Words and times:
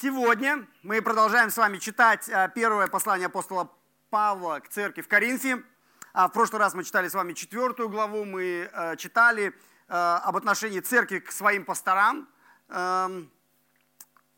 Сегодня 0.00 0.64
мы 0.84 1.02
продолжаем 1.02 1.50
с 1.50 1.56
вами 1.56 1.78
читать 1.78 2.28
а, 2.28 2.46
первое 2.46 2.86
послание 2.86 3.26
апостола 3.26 3.68
Павла 4.10 4.60
к 4.60 4.68
церкви 4.68 5.02
в 5.02 5.08
Коринфе. 5.08 5.64
А, 6.12 6.28
в 6.28 6.32
прошлый 6.32 6.60
раз 6.60 6.72
мы 6.74 6.84
читали 6.84 7.08
с 7.08 7.14
вами 7.14 7.32
четвертую 7.32 7.88
главу, 7.88 8.24
мы 8.24 8.70
а, 8.72 8.94
читали 8.94 9.52
об 9.88 10.36
отношении 10.36 10.78
церкви 10.78 11.18
к 11.18 11.32
своим 11.32 11.64
пасторам. 11.64 12.28
Эм, 12.68 13.28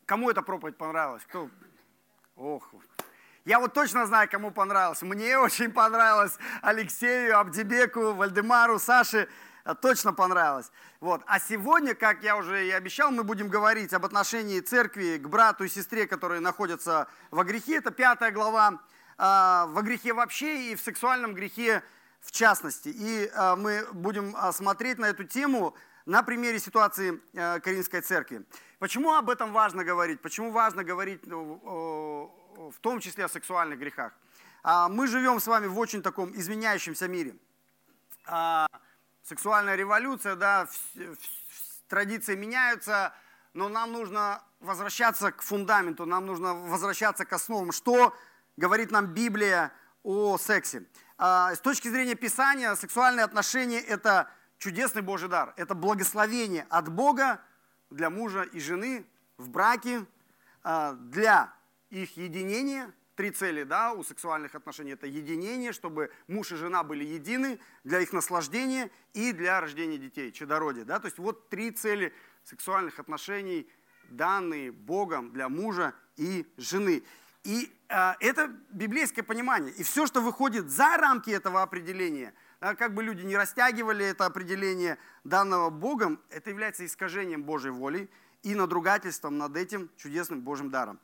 кому 0.07 0.31
эта 0.31 0.41
проповедь 0.43 0.79
понравилась? 0.79 1.25
Кто? 1.27 1.51
Ох, 2.37 2.72
я 3.45 3.58
вот 3.61 3.74
точно 3.74 4.06
знаю, 4.06 4.31
кому 4.31 4.53
понравилось. 4.53 5.03
Мне 5.03 5.38
очень 5.40 5.72
понравилось 5.72 6.38
Алексею, 6.63 7.38
Абдибеку, 7.38 8.13
Вальдемару, 8.13 8.79
Саше. 8.79 9.29
Э, 9.71 9.74
точно 9.74 10.12
понравилось. 10.12 10.71
Вот. 11.00 11.22
А 11.26 11.38
сегодня, 11.38 11.94
как 11.94 12.22
я 12.22 12.37
уже 12.37 12.66
и 12.66 12.70
обещал, 12.70 13.10
мы 13.10 13.24
будем 13.24 13.48
говорить 13.48 13.92
об 13.92 14.04
отношении 14.04 14.60
церкви 14.60 15.19
к 15.19 15.28
брату 15.28 15.64
и 15.64 15.69
сестре, 15.69 16.06
которые 16.06 16.41
находятся 16.41 17.09
во 17.30 17.45
грехе. 17.45 17.77
Это 17.77 17.91
пятая 17.91 18.30
глава. 18.30 18.80
Э, 19.19 19.66
во 19.69 19.83
грехе 19.83 20.12
вообще 20.12 20.73
и 20.73 20.75
в 20.75 20.80
сексуальном 20.80 21.34
грехе 21.34 21.83
в 22.20 22.33
частности. 22.33 22.88
И 22.88 23.30
э, 23.33 23.56
мы 23.56 23.87
будем 23.92 24.37
смотреть 24.52 24.98
на 24.98 25.06
эту 25.06 25.25
тему 25.25 25.75
на 26.06 26.23
примере 26.23 26.59
ситуации 26.59 27.20
Каринской 27.61 28.00
церкви. 28.00 28.45
Почему 28.78 29.14
об 29.14 29.30
этом 29.30 29.52
важно 29.52 29.84
говорить? 29.84 30.20
Почему 30.20 30.50
важно 30.50 30.83
говорить 30.83 31.27
ну, 31.27 32.33
в 32.75 32.80
том 32.80 33.00
числе 33.00 33.27
о 33.27 33.28
сексуальных 33.28 33.78
грехах? 33.78 34.12
А, 34.62 34.89
мы 34.89 35.06
живем 35.06 35.39
с 35.39 35.47
вами 35.47 35.66
в 35.66 35.78
очень 35.78 36.02
таком 36.02 36.34
изменяющемся 36.34 37.06
мире. 37.06 37.34
Сексуальная 39.30 39.77
революция, 39.77 40.34
да, 40.34 40.66
традиции 41.87 42.34
меняются, 42.34 43.15
но 43.55 43.69
нам 43.69 43.93
нужно 43.93 44.43
возвращаться 44.59 45.30
к 45.30 45.43
фундаменту, 45.43 46.05
нам 46.05 46.27
нужно 46.27 46.53
возвращаться 46.53 47.25
к 47.25 47.33
основам. 47.33 47.70
Что 47.70 48.12
говорит 48.56 48.91
нам 48.91 49.06
Библия 49.06 49.73
о 50.03 50.36
сексе? 50.36 50.84
А, 51.17 51.55
с 51.55 51.61
точки 51.61 51.86
зрения 51.86 52.17
Писания, 52.17 52.75
сексуальные 52.75 53.23
отношения– 53.23 53.78
это 53.89 54.28
чудесный 54.58 55.03
Божий 55.03 55.28
дар, 55.28 55.55
это 55.56 55.77
благословение 55.77 56.67
от 56.69 56.89
Бога 56.89 57.41
для 57.89 58.11
мужа 58.11 58.42
и 58.42 58.58
жены 58.58 59.06
в 59.36 59.48
браке, 59.48 60.06
а, 60.64 60.95
для 60.95 61.55
их 61.91 62.17
единения– 62.17 62.92
три 63.21 63.31
цели 63.33 63.65
да, 63.65 63.93
у 63.93 64.03
сексуальных 64.03 64.55
отношений. 64.55 64.93
Это 64.93 65.07
единение, 65.07 65.73
чтобы 65.73 66.11
муж 66.27 66.53
и 66.53 66.57
жена 66.57 66.83
были 66.83 67.05
едины 67.05 67.61
для 67.85 68.01
их 68.01 68.15
наслаждения 68.15 68.91
и 69.13 69.33
для 69.33 69.61
рождения 69.61 69.99
детей, 69.99 70.33
чадородия. 70.33 70.87
Да? 70.87 71.01
То 71.01 71.09
есть 71.09 71.19
вот 71.19 71.51
три 71.51 71.71
цели 71.71 72.15
сексуальных 72.45 72.98
отношений, 72.98 73.71
данные 74.09 74.73
Богом 74.73 75.33
для 75.33 75.51
мужа 75.51 75.93
и 76.17 76.47
жены. 76.57 77.03
И 77.45 77.71
э, 77.91 78.13
это 78.21 78.57
библейское 78.71 79.23
понимание. 79.23 79.75
И 79.75 79.83
все, 79.83 80.07
что 80.07 80.23
выходит 80.23 80.71
за 80.71 80.97
рамки 80.97 81.29
этого 81.29 81.61
определения, 81.61 82.33
да, 82.59 82.75
как 82.75 82.95
бы 82.95 83.03
люди 83.03 83.21
не 83.21 83.37
растягивали 83.37 84.07
это 84.07 84.25
определение 84.25 84.97
данного 85.25 85.69
Богом, 85.69 86.23
это 86.31 86.48
является 86.48 86.87
искажением 86.87 87.43
Божьей 87.43 87.73
воли 87.73 88.09
и 88.43 88.55
надругательством 88.55 89.37
над 89.37 89.59
этим 89.59 89.91
чудесным 89.98 90.41
Божьим 90.41 90.71
даром. 90.71 90.98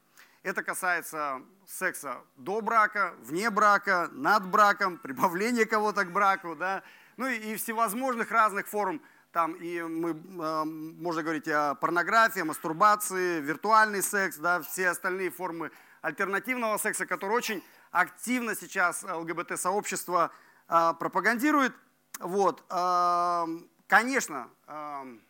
Это 0.46 0.62
касается 0.62 1.42
секса 1.66 2.20
до 2.36 2.60
брака, 2.60 3.16
вне 3.22 3.50
брака, 3.50 4.08
над 4.12 4.46
браком, 4.46 4.96
прибавления 5.02 5.66
кого-то 5.66 6.04
к 6.04 6.12
браку, 6.12 6.54
да, 6.54 6.84
ну 7.16 7.26
и, 7.26 7.56
всевозможных 7.56 8.30
разных 8.30 8.68
форм, 8.68 9.02
там 9.32 9.54
и 9.54 9.82
мы, 9.82 10.10
э, 10.12 10.64
можно 10.64 11.24
говорить 11.24 11.48
о 11.48 11.74
порнографии, 11.74 12.42
мастурбации, 12.42 13.40
виртуальный 13.40 14.04
секс, 14.04 14.36
да, 14.36 14.62
все 14.62 14.90
остальные 14.90 15.30
формы 15.30 15.72
альтернативного 16.00 16.78
секса, 16.78 17.06
которые 17.06 17.36
очень 17.36 17.64
активно 17.90 18.54
сейчас 18.54 19.02
ЛГБТ-сообщество 19.02 20.30
э, 20.68 20.92
пропагандирует. 21.00 21.74
Вот, 22.20 22.62
э, 22.70 23.46
конечно, 23.88 24.48
э, 24.68 24.76
Э, 24.96 25.25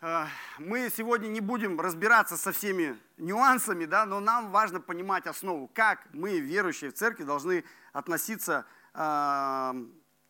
мы 0.00 0.90
сегодня 0.94 1.28
не 1.28 1.40
будем 1.40 1.80
разбираться 1.80 2.36
со 2.36 2.52
всеми 2.52 2.98
нюансами, 3.16 3.86
да, 3.86 4.04
но 4.04 4.20
нам 4.20 4.50
важно 4.50 4.80
понимать 4.80 5.26
основу, 5.26 5.70
как 5.72 6.06
мы, 6.12 6.38
верующие 6.38 6.90
в 6.90 6.94
церкви, 6.94 7.24
должны 7.24 7.64
относиться 7.92 8.66
э, 8.92 9.72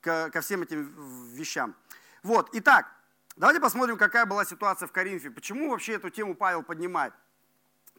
ко, 0.00 0.40
всем 0.40 0.62
этим 0.62 0.94
вещам. 1.32 1.74
Вот, 2.22 2.50
итак, 2.52 2.86
давайте 3.36 3.60
посмотрим, 3.60 3.96
какая 3.96 4.24
была 4.24 4.44
ситуация 4.44 4.86
в 4.86 4.92
Коринфе. 4.92 5.30
Почему 5.30 5.70
вообще 5.70 5.94
эту 5.94 6.10
тему 6.10 6.36
Павел 6.36 6.62
поднимает? 6.62 7.12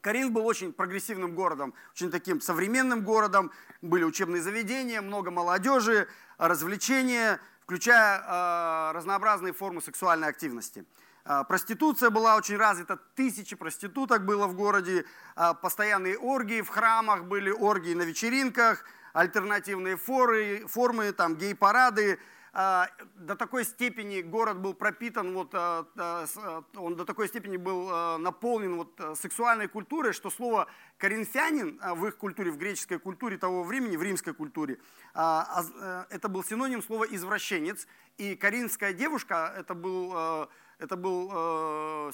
Коринф 0.00 0.30
был 0.30 0.46
очень 0.46 0.72
прогрессивным 0.72 1.34
городом, 1.34 1.74
очень 1.92 2.10
таким 2.10 2.40
современным 2.40 3.02
городом. 3.02 3.50
Были 3.82 4.04
учебные 4.04 4.40
заведения, 4.40 5.02
много 5.02 5.30
молодежи, 5.30 6.08
развлечения, 6.38 7.40
включая 7.64 8.20
э, 8.20 8.92
разнообразные 8.92 9.52
формы 9.52 9.82
сексуальной 9.82 10.28
активности. 10.28 10.86
А, 11.28 11.44
проституция 11.44 12.08
была 12.08 12.36
очень 12.36 12.56
развита, 12.56 12.96
тысячи 13.14 13.54
проституток 13.54 14.24
было 14.24 14.46
в 14.46 14.54
городе, 14.54 15.04
а, 15.36 15.52
постоянные 15.52 16.16
оргии 16.16 16.62
в 16.62 16.68
храмах 16.68 17.24
были, 17.24 17.50
оргии 17.50 17.92
на 17.92 18.02
вечеринках, 18.02 18.82
альтернативные 19.12 19.98
форы, 19.98 20.66
формы, 20.66 21.12
там 21.12 21.36
гей-парады. 21.36 22.18
А, 22.54 22.88
до 23.16 23.36
такой 23.36 23.66
степени 23.66 24.22
город 24.22 24.58
был 24.58 24.72
пропитан, 24.72 25.34
вот, 25.34 25.54
он 25.54 26.96
до 26.96 27.04
такой 27.04 27.28
степени 27.28 27.58
был 27.58 28.18
наполнен 28.18 28.76
вот 28.76 29.18
сексуальной 29.20 29.68
культурой, 29.68 30.14
что 30.14 30.30
слово 30.30 30.66
коринфянин 30.96 31.78
в 31.94 32.06
их 32.06 32.16
культуре, 32.16 32.50
в 32.50 32.56
греческой 32.56 32.98
культуре 32.98 33.36
того 33.36 33.64
времени, 33.64 33.98
в 33.98 34.02
римской 34.02 34.32
культуре, 34.32 34.78
э, 35.14 36.04
это 36.08 36.28
был 36.30 36.42
синоним 36.42 36.82
слова 36.82 37.04
извращенец. 37.04 37.86
И 38.16 38.34
коринфская 38.34 38.94
девушка, 38.94 39.54
это 39.56 39.74
был 39.74 40.48
это 40.78 40.96
был 40.96 41.30
э, 41.32 42.12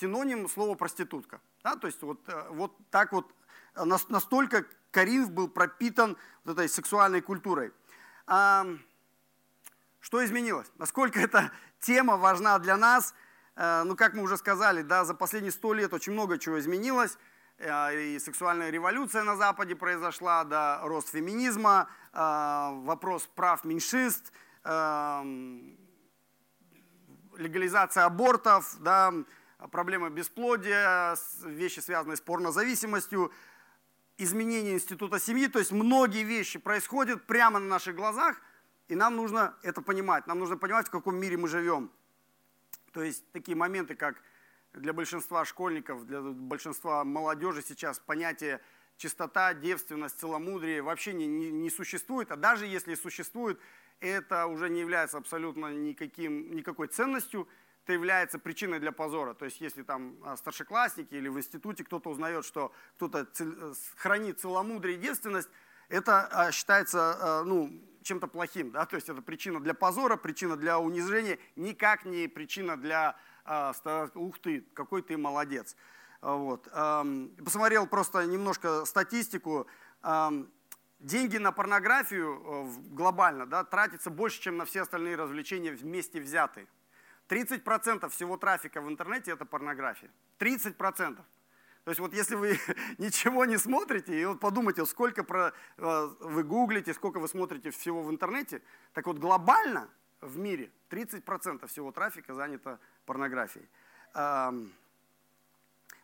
синоним 0.00 0.48
слова 0.48 0.74
проститутка. 0.74 1.40
Да? 1.62 1.76
То 1.76 1.86
есть 1.86 2.02
вот, 2.02 2.20
э, 2.28 2.48
вот 2.50 2.72
так 2.90 3.12
вот, 3.12 3.32
настолько 3.76 4.64
Коринф 4.90 5.30
был 5.30 5.48
пропитан 5.48 6.16
вот 6.44 6.52
этой 6.52 6.68
сексуальной 6.68 7.20
культурой. 7.20 7.72
А, 8.26 8.66
что 10.00 10.24
изменилось? 10.24 10.70
Насколько 10.78 11.20
эта 11.20 11.50
тема 11.80 12.16
важна 12.16 12.58
для 12.58 12.76
нас? 12.76 13.14
Э, 13.56 13.82
ну, 13.84 13.96
как 13.96 14.14
мы 14.14 14.22
уже 14.22 14.36
сказали, 14.36 14.82
да, 14.82 15.04
за 15.04 15.14
последние 15.14 15.52
сто 15.52 15.74
лет 15.74 15.92
очень 15.92 16.12
много 16.12 16.38
чего 16.38 16.58
изменилось. 16.58 17.18
Э, 17.58 18.00
и 18.00 18.18
сексуальная 18.18 18.70
революция 18.70 19.24
на 19.24 19.36
Западе 19.36 19.74
произошла, 19.74 20.44
да, 20.44 20.80
рост 20.82 21.10
феминизма, 21.10 21.88
э, 22.12 22.18
вопрос 22.84 23.28
прав 23.34 23.64
меньшинств, 23.64 24.32
эм, 24.64 25.76
легализация 27.38 28.04
абортов, 28.04 28.76
да, 28.80 29.12
проблема 29.70 30.10
бесплодия, 30.10 31.16
вещи, 31.44 31.80
связанные 31.80 32.16
с 32.16 32.20
порнозависимостью, 32.20 33.32
изменение 34.18 34.74
института 34.74 35.18
семьи. 35.18 35.46
То 35.48 35.58
есть 35.58 35.72
многие 35.72 36.24
вещи 36.24 36.58
происходят 36.58 37.26
прямо 37.26 37.58
на 37.58 37.66
наших 37.66 37.96
глазах, 37.96 38.40
и 38.88 38.94
нам 38.94 39.16
нужно 39.16 39.54
это 39.62 39.82
понимать. 39.82 40.26
Нам 40.26 40.38
нужно 40.38 40.56
понимать, 40.56 40.88
в 40.88 40.90
каком 40.90 41.16
мире 41.16 41.36
мы 41.36 41.48
живем. 41.48 41.90
То 42.92 43.02
есть 43.02 43.24
такие 43.32 43.56
моменты, 43.56 43.94
как 43.94 44.22
для 44.72 44.92
большинства 44.92 45.44
школьников, 45.44 46.06
для 46.06 46.20
большинства 46.20 47.04
молодежи 47.04 47.62
сейчас 47.62 47.98
понятие 47.98 48.60
чистота, 48.96 49.54
девственность, 49.54 50.18
целомудрие 50.18 50.82
вообще 50.82 51.12
не, 51.12 51.26
не, 51.26 51.50
не 51.50 51.70
существует. 51.70 52.30
А 52.30 52.36
даже 52.36 52.66
если 52.66 52.94
существует, 52.94 53.58
это 54.00 54.46
уже 54.46 54.68
не 54.68 54.80
является 54.80 55.18
абсолютно 55.18 55.72
никаким, 55.74 56.54
никакой 56.54 56.88
ценностью, 56.88 57.48
это 57.84 57.92
является 57.92 58.38
причиной 58.38 58.80
для 58.80 58.92
позора. 58.92 59.34
То 59.34 59.44
есть 59.44 59.60
если 59.60 59.82
там 59.82 60.16
а, 60.24 60.36
старшеклассники 60.36 61.14
или 61.14 61.28
в 61.28 61.36
институте 61.36 61.84
кто-то 61.84 62.08
узнает, 62.08 62.44
что 62.44 62.72
кто-то 62.96 63.26
э, 63.38 63.74
хранит 63.96 64.40
целомудрие 64.40 64.96
и 64.96 65.00
девственность, 65.00 65.50
это 65.88 66.26
а, 66.32 66.50
считается 66.50 67.40
а, 67.40 67.44
ну, 67.44 67.70
чем-то 68.02 68.26
плохим. 68.26 68.70
Да? 68.70 68.86
То 68.86 68.96
есть 68.96 69.08
это 69.10 69.20
причина 69.20 69.60
для 69.60 69.74
позора, 69.74 70.16
причина 70.16 70.56
для 70.56 70.78
унижения, 70.78 71.38
никак 71.56 72.04
не 72.06 72.26
причина 72.26 72.76
для 72.76 73.16
«ух 74.14 74.38
ты, 74.38 74.62
какой 74.72 75.02
ты 75.02 75.18
молодец». 75.18 75.76
Вот. 76.22 76.66
Посмотрел 77.44 77.86
просто 77.86 78.24
немножко 78.24 78.86
статистику 78.86 79.66
деньги 81.04 81.36
на 81.36 81.52
порнографию 81.52 82.40
э, 82.44 82.94
глобально 82.94 83.46
да, 83.46 83.64
тратится 83.64 84.10
больше, 84.10 84.40
чем 84.40 84.56
на 84.56 84.64
все 84.64 84.82
остальные 84.82 85.16
развлечения 85.16 85.72
вместе 85.72 86.20
взятые. 86.20 86.66
30% 87.28 88.08
всего 88.08 88.36
трафика 88.36 88.80
в 88.80 88.88
интернете 88.88 89.32
это 89.32 89.44
порнография. 89.44 90.10
30%. 90.38 91.16
То 91.84 91.90
есть 91.90 92.00
вот 92.00 92.14
если 92.14 92.34
вы 92.34 92.58
ничего 92.98 93.44
не 93.44 93.58
смотрите, 93.58 94.18
и 94.18 94.24
вот 94.24 94.40
подумайте, 94.40 94.86
сколько 94.86 95.24
про, 95.24 95.52
э, 95.76 96.08
вы 96.20 96.42
гуглите, 96.42 96.94
сколько 96.94 97.20
вы 97.20 97.28
смотрите 97.28 97.70
всего 97.70 98.02
в 98.02 98.10
интернете, 98.10 98.62
так 98.94 99.06
вот 99.06 99.18
глобально 99.18 99.90
в 100.22 100.38
мире 100.38 100.72
30% 100.88 101.66
всего 101.66 101.92
трафика 101.92 102.32
занято 102.34 102.80
порнографией. 103.04 103.68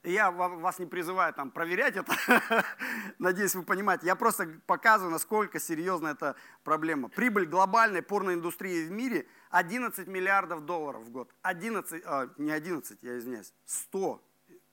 Я 0.03 0.31
вас 0.31 0.79
не 0.79 0.87
призываю 0.87 1.35
там 1.35 1.51
проверять 1.51 1.95
это, 1.95 2.17
надеюсь, 3.19 3.55
вы 3.55 3.63
понимаете. 3.65 4.07
Я 4.07 4.17
просто 4.17 4.49
показываю, 4.67 5.13
насколько 5.13 5.61
серьезна 5.61 6.09
эта 6.09 6.37
проблема. 6.65 7.11
Прибыль 7.11 7.45
глобальной 7.45 8.01
порноиндустрии 8.01 8.87
в 8.87 8.91
мире 8.91 9.27
11 9.51 10.07
миллиардов 10.07 10.65
долларов 10.65 11.03
в 11.03 11.11
год. 11.11 11.35
11, 11.43 12.03
а, 12.07 12.31
не 12.39 12.51
11, 12.51 12.99
я 13.03 13.19
извиняюсь, 13.19 13.53
100. 13.67 14.25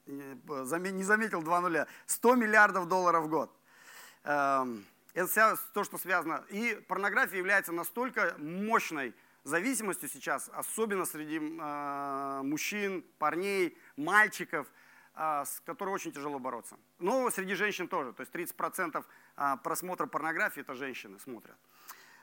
Не 0.05 1.03
заметил 1.03 1.41
два 1.41 1.59
нуля. 1.59 1.87
100 2.05 2.35
миллиардов 2.35 2.87
долларов 2.87 3.25
в 3.25 3.27
год. 3.27 3.53
Эм, 4.23 4.85
это 5.13 5.57
то, 5.73 5.83
что 5.83 5.97
связано. 5.97 6.45
И 6.49 6.81
порнография 6.87 7.37
является 7.37 7.73
настолько 7.73 8.33
мощной 8.37 9.13
зависимостью 9.43 10.07
сейчас, 10.07 10.49
особенно 10.53 11.05
среди 11.05 11.37
э, 11.37 12.41
мужчин, 12.43 13.03
парней, 13.19 13.77
мальчиков– 13.97 14.67
с 15.45 15.61
которой 15.65 15.89
очень 15.89 16.11
тяжело 16.11 16.39
бороться. 16.39 16.77
Но 16.99 17.29
среди 17.31 17.55
женщин 17.55 17.87
тоже. 17.87 18.13
То 18.13 18.21
есть 18.21 18.31
30% 18.33 19.03
а, 19.35 19.57
просмотра 19.57 20.05
порнографии 20.05 20.61
это 20.61 20.75
женщины 20.75 21.17
смотрят. 21.19 21.57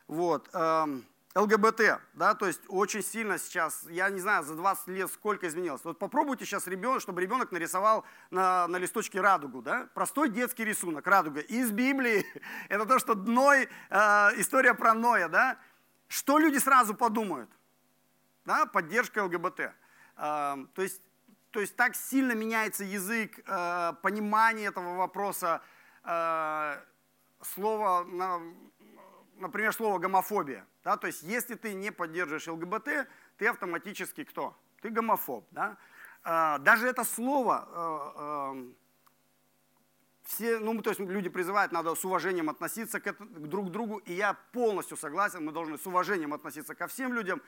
Вот. 0.07 0.49
Эм, 0.53 1.05
ЛГБТ, 1.35 2.01
да, 2.13 2.35
то 2.35 2.47
есть 2.47 2.61
очень 2.69 3.03
сильно 3.03 3.39
сейчас, 3.39 3.85
я 3.91 4.09
не 4.09 4.21
знаю, 4.21 4.45
за 4.45 4.55
20 4.55 4.87
лет 4.89 5.11
сколько 5.11 5.49
изменилось. 5.49 5.85
Вот 5.85 5.99
попробуйте 5.99 6.45
сейчас 6.45 6.69
ребенок, 6.69 7.01
чтобы 7.01 7.21
ребенок 7.23 7.51
нарисовал 7.51 8.05
на, 8.31 8.69
на 8.69 8.77
листочке 8.77 9.21
радугу, 9.21 9.61
да, 9.61 9.89
простой 9.95 10.29
детский 10.29 10.65
рисунок, 10.65 11.05
радуга, 11.09 11.41
из 11.41 11.73
Библии, 11.73 12.25
это 12.69 12.87
то, 12.87 13.01
что 13.01 13.17
Ной, 13.17 13.69
э, 13.91 13.97
история 14.37 14.75
про 14.75 14.95
Ноя, 14.95 15.29
да, 15.29 15.59
что 16.07 16.39
люди 16.39 16.59
сразу 16.59 16.95
подумают, 16.95 17.51
да, 18.45 18.67
поддержка 18.67 19.25
ЛГБТ. 19.25 19.61
Э, 19.61 19.73
то 20.17 20.83
есть 20.83 21.03
то 21.55 21.61
есть 21.61 21.77
так 21.77 21.95
сильно 21.95 22.33
меняется 22.33 22.83
язык, 22.83 23.39
э, 23.47 23.93
понимание 24.03 24.67
этого 24.67 24.97
вопроса, 24.97 25.63
э, 26.03 26.81
слово, 27.43 28.03
на, 28.03 28.41
например, 29.37 29.73
слово 29.73 29.99
гомофобия. 30.01 30.67
Да? 30.83 30.97
То 30.97 31.07
есть 31.07 31.23
если 31.23 31.55
ты 31.55 31.75
не 31.75 31.93
поддерживаешь 31.93 32.49
ЛГБТ, 32.49 33.07
ты 33.37 33.47
автоматически 33.47 34.25
кто? 34.25 34.59
Ты 34.83 34.91
гомофоб. 34.91 35.47
Да? 35.53 35.77
Э, 36.25 36.59
даже 36.59 36.89
это 36.89 37.05
слово, 37.05 37.69
э, 37.71 38.57
э, 38.57 38.73
все, 40.25 40.59
ну, 40.59 40.83
то 40.83 40.91
есть 40.91 40.99
люди 40.99 41.29
призывают, 41.29 41.71
надо 41.71 41.95
с 41.95 42.05
уважением 42.05 42.51
относиться 42.51 42.99
к, 42.99 43.07
это, 43.07 43.25
к 43.25 43.49
друг 43.49 43.71
другу, 43.71 43.99
и 43.99 44.13
я 44.13 44.35
полностью 44.51 44.97
согласен, 44.97 45.45
мы 45.45 45.53
должны 45.53 45.79
с 45.79 45.87
уважением 45.87 46.35
относиться 46.35 46.75
ко 46.75 46.89
всем 46.89 47.15
людям, 47.15 47.41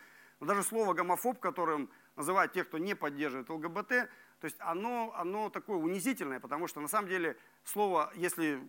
даже 0.45 0.63
слово 0.63 0.93
гомофоб, 0.93 1.39
которым 1.41 1.91
называют 2.15 2.53
тех, 2.53 2.69
кто 2.69 2.79
не 2.79 2.95
поддерживает 2.95 3.49
ЛГБТ, 3.49 3.89
то 3.89 4.45
есть 4.45 4.57
оно, 4.61 5.15
оно 5.17 5.49
такое 5.49 5.77
унизительное, 5.77 6.41
потому 6.41 6.67
что 6.67 6.81
на 6.81 6.89
самом 6.89 7.09
деле 7.09 7.39
слово, 7.65 8.13
если 8.15 8.61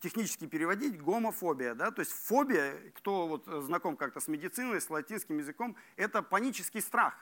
технически 0.00 0.46
переводить, 0.46 1.00
гомофобия, 1.00 1.74
да, 1.74 1.90
то 1.90 2.00
есть 2.00 2.12
фобия, 2.12 2.92
кто 2.94 3.26
вот 3.26 3.46
знаком 3.46 3.96
как-то 3.96 4.20
с 4.20 4.28
медициной, 4.28 4.80
с 4.80 4.88
латинским 4.88 5.38
языком, 5.38 5.76
это 5.96 6.22
панический 6.22 6.80
страх. 6.80 7.14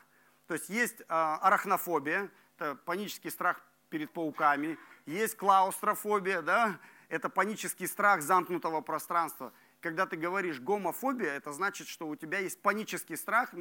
То 0.47 0.55
есть 0.55 0.69
есть 0.69 1.03
а, 1.09 1.39
арахнофобия, 1.39 2.31
это 2.57 2.77
панический 2.77 3.31
страх 3.31 3.61
перед 3.89 4.13
пауками, 4.13 4.79
есть 5.07 5.37
клаустрофобия, 5.37 6.43
да, 6.43 6.79
это 7.09 7.29
панический 7.31 7.87
страх 7.87 8.23
замкнутого 8.23 8.81
пространства– 8.83 9.53
когда 9.81 10.07
ты 10.07 10.17
говоришь 10.17 10.61
гомофобия, 10.61 11.33
это 11.33 11.53
значит, 11.53 11.89
что 11.89 12.09
у 12.09 12.17
тебя 12.17 12.39
есть 12.39 12.61
панический 12.63 13.17
страх 13.17 13.55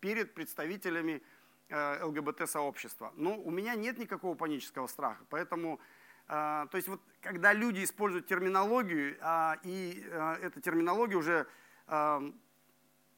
перед 0.00 0.34
представителями 0.34 1.22
э, 1.68 2.04
ЛГБТ-сообщества. 2.04 3.12
Но 3.16 3.36
у 3.38 3.50
меня 3.50 3.74
нет 3.74 3.98
никакого 3.98 4.34
панического 4.34 4.86
страха, 4.86 5.24
поэтому, 5.30 5.80
э, 6.28 6.66
то 6.70 6.76
есть 6.76 6.88
вот 6.88 7.00
когда 7.20 7.52
люди 7.52 7.82
используют 7.82 8.26
терминологию, 8.26 9.16
а, 9.20 9.58
и 9.64 10.04
э, 10.06 10.36
эта 10.42 10.60
терминология 10.60 11.16
уже 11.16 11.46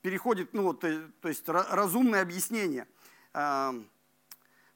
переходит, 0.02 0.52
ну, 0.54 0.74
то, 0.74 1.08
то 1.20 1.28
есть 1.28 1.48
разумное 1.48 2.22
объяснение. 2.22 2.88
В 3.32 3.84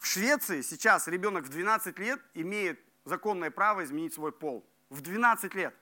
Швеции 0.00 0.60
сейчас 0.60 1.08
ребенок 1.08 1.44
в 1.44 1.48
12 1.48 1.98
лет 1.98 2.20
имеет 2.34 2.78
законное 3.04 3.50
право 3.50 3.82
изменить 3.82 4.14
свой 4.14 4.30
пол. 4.30 4.64
В 4.90 5.00
12 5.00 5.54
лет. 5.56 5.74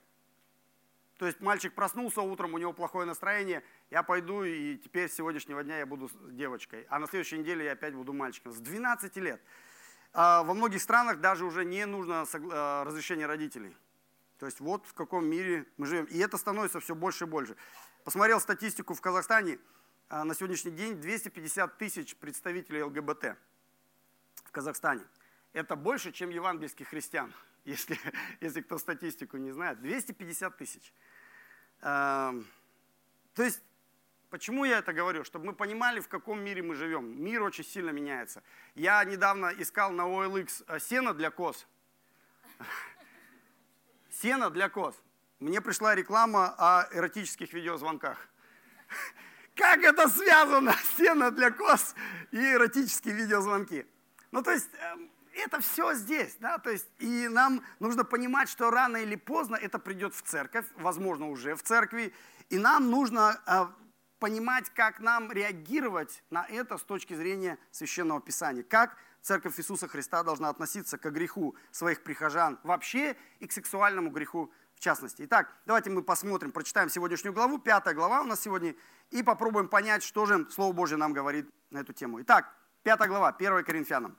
То 1.19 1.27
есть 1.27 1.41
мальчик 1.41 1.75
проснулся 1.75 2.23
утром, 2.23 2.55
у 2.55 2.59
него 2.59 2.73
плохое 2.73 3.05
настроение, 3.05 3.65
я 3.91 4.05
пойду 4.05 4.45
и 4.45 4.77
теперь 4.77 5.11
с 5.11 5.15
сегодняшнего 5.15 5.65
дня 5.65 5.79
я 5.79 5.87
буду 5.87 6.09
девочкой, 6.31 6.87
а 6.89 7.01
на 7.01 7.09
следующей 7.09 7.39
неделе 7.39 7.65
я 7.65 7.73
опять 7.73 7.93
буду 7.93 8.13
мальчиком. 8.13 8.53
С 8.53 8.59
12 8.59 9.17
лет. 9.17 9.43
А 10.13 10.45
во 10.45 10.55
многих 10.55 10.81
странах 10.81 11.21
даже 11.21 11.45
уже 11.45 11.65
не 11.65 11.87
нужно 11.87 12.25
а, 12.33 12.85
разрешение 12.85 13.27
родителей. 13.27 13.77
То 14.39 14.47
есть 14.47 14.61
вот 14.61 14.87
в 14.87 14.95
каком 14.95 15.27
мире 15.27 15.67
мы 15.77 15.87
живем. 15.87 16.05
И 16.05 16.19
это 16.19 16.39
становится 16.39 16.79
все 16.79 16.95
больше 16.95 17.25
и 17.25 17.27
больше. 17.27 17.57
Посмотрел 18.05 18.41
статистику 18.41 18.95
в 18.95 19.01
Казахстане. 19.01 19.59
А, 20.09 20.23
на 20.25 20.35
сегодняшний 20.35 20.71
день 20.71 21.01
250 21.01 21.79
тысяч 21.79 22.17
представителей 22.17 22.85
ЛГБТ 22.85 23.37
в 24.45 24.51
Казахстане. 24.53 25.03
Это 25.53 25.75
больше, 25.75 26.13
чем 26.13 26.31
евангельских 26.31 26.89
христиан, 26.89 27.35
если, 27.65 27.99
если 28.41 28.61
кто 28.61 28.79
статистику 28.79 29.37
не 29.37 29.53
знает. 29.53 29.81
250 29.81 30.57
тысяч. 30.57 30.93
Эм, 31.81 32.47
то 33.35 33.43
есть, 33.43 33.63
почему 34.31 34.65
я 34.65 34.79
это 34.79 34.93
говорю? 34.93 35.25
Чтобы 35.25 35.47
мы 35.47 35.53
понимали, 35.53 36.01
в 36.01 36.09
каком 36.09 36.41
мире 36.41 36.63
мы 36.63 36.75
живем. 36.75 37.23
Мир 37.23 37.43
очень 37.43 37.65
сильно 37.65 37.91
меняется. 37.91 38.43
Я 38.75 39.05
недавно 39.05 39.53
искал 39.57 39.91
на 39.93 40.03
OLX 40.03 40.65
э, 40.67 40.79
сено 40.81 41.15
для 41.15 41.31
коз. 41.31 41.67
Сено 44.11 44.51
для 44.51 44.69
коз. 44.69 45.01
Мне 45.39 45.61
пришла 45.61 45.95
реклама 45.95 46.55
о 46.59 46.89
эротических 46.93 47.53
видеозвонках. 47.53 48.29
Как 49.55 49.79
это 49.85 50.09
связано? 50.09 50.75
Сено 50.97 51.31
для 51.31 51.53
коз 51.53 51.95
и 52.33 52.39
эротические 52.39 53.15
видеозвонки. 53.15 53.87
Ну, 54.33 54.43
то 54.43 54.51
есть, 54.51 54.69
эм, 54.75 55.11
это 55.39 55.61
все 55.61 55.95
здесь, 55.95 56.37
да, 56.41 56.59
то 56.59 56.71
есть, 56.71 56.87
и 56.99 57.29
нам 57.29 57.65
нужно 57.81 58.05
понимать, 58.05 58.49
что 58.49 58.71
рано 58.71 58.99
или 58.99 59.17
поздно 59.17 59.57
это 59.57 59.79
придет 59.79 60.15
в 60.15 60.23
церковь, 60.23 60.67
возможно, 60.77 61.29
уже 61.31 61.55
в 61.55 61.63
церкви, 61.63 62.13
и 62.51 62.59
нам 62.59 62.91
нужно 62.91 63.41
э, 63.47 63.67
понимать, 64.19 64.71
как 64.71 65.01
нам 65.01 65.31
реагировать 65.33 66.23
на 66.31 66.45
это 66.47 66.79
с 66.79 66.83
точки 66.83 67.15
зрения 67.15 67.59
Священного 67.71 68.21
Писания, 68.21 68.63
как 68.63 68.97
Церковь 69.23 69.59
Иисуса 69.59 69.89
Христа 69.89 70.23
должна 70.23 70.49
относиться 70.49 70.99
к 70.99 71.11
греху 71.11 71.57
своих 71.71 72.03
прихожан 72.03 72.59
вообще 72.63 73.17
и 73.41 73.47
к 73.47 73.53
сексуальному 73.53 74.11
греху 74.11 74.53
в 74.75 74.81
частности. 74.81 75.23
Итак, 75.25 75.53
давайте 75.67 75.91
мы 75.91 76.03
посмотрим, 76.03 76.53
прочитаем 76.53 76.89
сегодняшнюю 76.89 77.35
главу, 77.35 77.59
пятая 77.59 77.95
глава 77.95 78.21
у 78.21 78.25
нас 78.25 78.41
сегодня, 78.41 78.77
и 79.11 79.25
попробуем 79.25 79.69
понять, 79.69 80.05
что 80.05 80.25
же 80.25 80.49
Слово 80.51 80.73
Божье 80.73 80.97
нам 80.97 81.13
говорит 81.13 81.51
на 81.71 81.79
эту 81.79 81.93
тему. 81.93 82.23
Итак, 82.23 82.55
пятая 82.85 83.09
глава, 83.09 83.29
1 83.31 83.65
Коринфянам. 83.65 84.17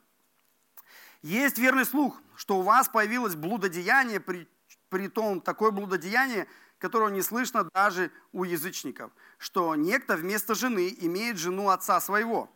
Есть 1.22 1.58
верный 1.58 1.86
слух, 1.86 2.22
что 2.36 2.60
у 2.60 2.62
вас 2.62 2.88
появилось 2.88 3.36
блудодеяние, 3.36 4.20
при, 4.22 4.48
при 4.90 5.10
том 5.10 5.42
такое 5.42 5.72
блудодеяние, 5.72 6.48
которого 6.78 7.10
не 7.10 7.22
слышно 7.22 7.70
даже 7.74 8.12
у 8.32 8.46
язычников, 8.46 9.12
что 9.38 9.76
некто 9.76 10.16
вместо 10.16 10.56
жены 10.56 10.96
имеет 11.02 11.38
жену 11.38 11.70
отца 11.70 12.00
своего. 12.00 12.50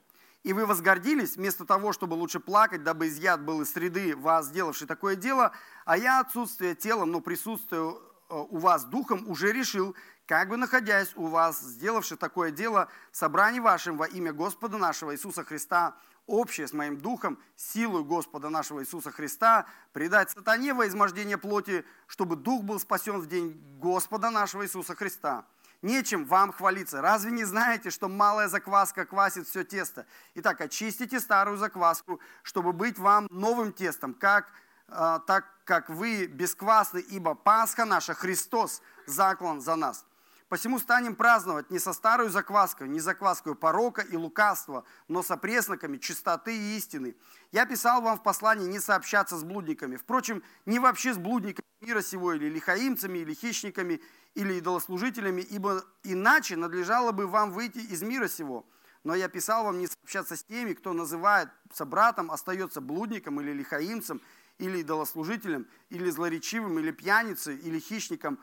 И 0.43 0.53
вы 0.53 0.65
возгордились, 0.65 1.35
вместо 1.35 1.65
того, 1.65 1.93
чтобы 1.93 2.13
лучше 2.15 2.39
плакать, 2.39 2.83
дабы 2.83 3.07
изъят 3.07 3.41
был 3.41 3.61
из 3.61 3.71
среды 3.71 4.15
вас, 4.15 4.47
сделавший 4.47 4.87
такое 4.87 5.15
дело, 5.15 5.51
а 5.85 5.97
я 5.97 6.19
отсутствие 6.19 6.75
телом, 6.75 7.11
но 7.11 7.21
присутствие 7.21 7.81
э, 7.81 8.35
у 8.35 8.57
вас 8.57 8.85
духом 8.85 9.29
уже 9.29 9.51
решил, 9.53 9.95
как 10.25 10.49
бы 10.49 10.57
находясь 10.57 11.11
у 11.15 11.27
вас, 11.27 11.61
сделавший 11.61 12.17
такое 12.17 12.51
дело, 12.51 12.89
собрание 13.11 13.61
вашим 13.61 13.97
во 13.97 14.05
имя 14.05 14.33
Господа 14.33 14.77
нашего 14.77 15.13
Иисуса 15.13 15.43
Христа, 15.43 15.97
общее 16.27 16.67
с 16.67 16.73
моим 16.73 16.97
духом, 16.97 17.37
силу 17.55 18.03
Господа 18.03 18.49
нашего 18.49 18.81
Иисуса 18.81 19.11
Христа, 19.11 19.65
предать 19.91 20.31
сатане 20.31 20.73
во 20.73 20.87
измождение 20.87 21.37
плоти, 21.37 21.85
чтобы 22.07 22.35
дух 22.35 22.63
был 22.63 22.79
спасен 22.79 23.19
в 23.19 23.27
день 23.27 23.61
Господа 23.79 24.29
нашего 24.29 24.63
Иисуса 24.63 24.95
Христа. 24.95 25.45
Нечем 25.81 26.23
вам 26.25 26.53
хвалиться. 26.53 27.01
Разве 27.01 27.31
не 27.31 27.43
знаете, 27.43 27.89
что 27.89 28.07
малая 28.07 28.47
закваска 28.47 29.05
квасит 29.05 29.47
все 29.47 29.65
тесто? 29.65 30.05
Итак, 30.35 30.61
очистите 30.61 31.19
старую 31.19 31.57
закваску, 31.57 32.21
чтобы 32.41 32.71
быть 32.71 32.97
вам 32.97 33.27
новым 33.29 33.73
тестом, 33.73 34.13
как, 34.13 34.47
э, 34.87 35.19
так 35.27 35.45
как 35.65 35.89
вы 35.89 36.27
бесквасны, 36.27 36.99
ибо 36.99 37.35
Пасха 37.35 37.83
наша, 37.83 38.13
Христос, 38.13 38.81
заклан 39.05 39.59
за 39.59 39.75
нас. 39.75 40.05
Посему 40.53 40.77
станем 40.77 41.15
праздновать 41.15 41.71
не 41.71 41.79
со 41.79 41.93
старой 41.93 42.29
закваской, 42.29 42.87
не 42.87 42.99
закваской 42.99 43.55
порока 43.55 44.03
и 44.03 44.15
лукавства, 44.15 44.85
но 45.07 45.23
со 45.23 45.35
пресноками 45.35 45.97
чистоты 45.97 46.55
и 46.55 46.77
истины. 46.77 47.15
Я 47.51 47.65
писал 47.65 48.03
вам 48.03 48.19
в 48.19 48.21
послании 48.21 48.67
не 48.67 48.79
сообщаться 48.79 49.35
с 49.35 49.43
блудниками. 49.43 49.95
Впрочем, 49.95 50.43
не 50.67 50.77
вообще 50.77 51.15
с 51.15 51.17
блудниками 51.17 51.65
мира 51.81 52.03
сего, 52.03 52.33
или 52.33 52.49
лихаимцами, 52.49 53.17
или 53.17 53.33
хищниками, 53.33 53.99
или 54.35 54.59
идолослужителями, 54.59 55.41
ибо 55.41 55.83
иначе 56.03 56.55
надлежало 56.55 57.13
бы 57.13 57.25
вам 57.25 57.49
выйти 57.49 57.79
из 57.79 58.03
мира 58.03 58.27
сего. 58.27 58.63
Но 59.03 59.15
я 59.15 59.29
писал 59.29 59.63
вам 59.63 59.79
не 59.79 59.87
сообщаться 59.87 60.35
с 60.35 60.43
теми, 60.43 60.73
кто 60.73 60.93
называет 60.93 61.49
собратом, 61.73 62.29
остается 62.29 62.79
блудником 62.79 63.41
или 63.41 63.53
лихаимцем, 63.53 64.21
или 64.59 64.81
идолослужителем, 64.81 65.67
или 65.89 66.11
злоречивым, 66.11 66.77
или 66.77 66.91
пьяницей, 66.91 67.57
или 67.57 67.79
хищником, 67.79 68.37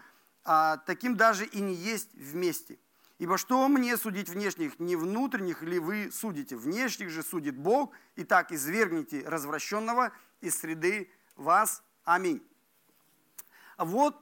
а 0.45 0.79
таким 0.79 1.17
даже 1.17 1.45
и 1.45 1.61
не 1.61 1.75
есть 1.75 2.15
вместе. 2.15 2.79
Ибо 3.19 3.37
что 3.37 3.69
мне 3.69 3.97
судить 3.99 4.31
внешних, 4.31 4.81
не 4.81 4.97
внутренних 4.97 5.63
ли 5.63 5.79
вы 5.79 6.11
судите? 6.11 6.57
Внешних 6.57 7.11
же 7.11 7.23
судит 7.23 7.57
Бог, 7.57 7.93
и 8.17 8.25
так 8.25 8.51
извергните 8.51 9.23
развращенного 9.27 10.13
из 10.41 10.59
среды 10.59 11.11
вас. 11.37 11.83
Аминь. 12.05 12.43
Вот 13.77 14.17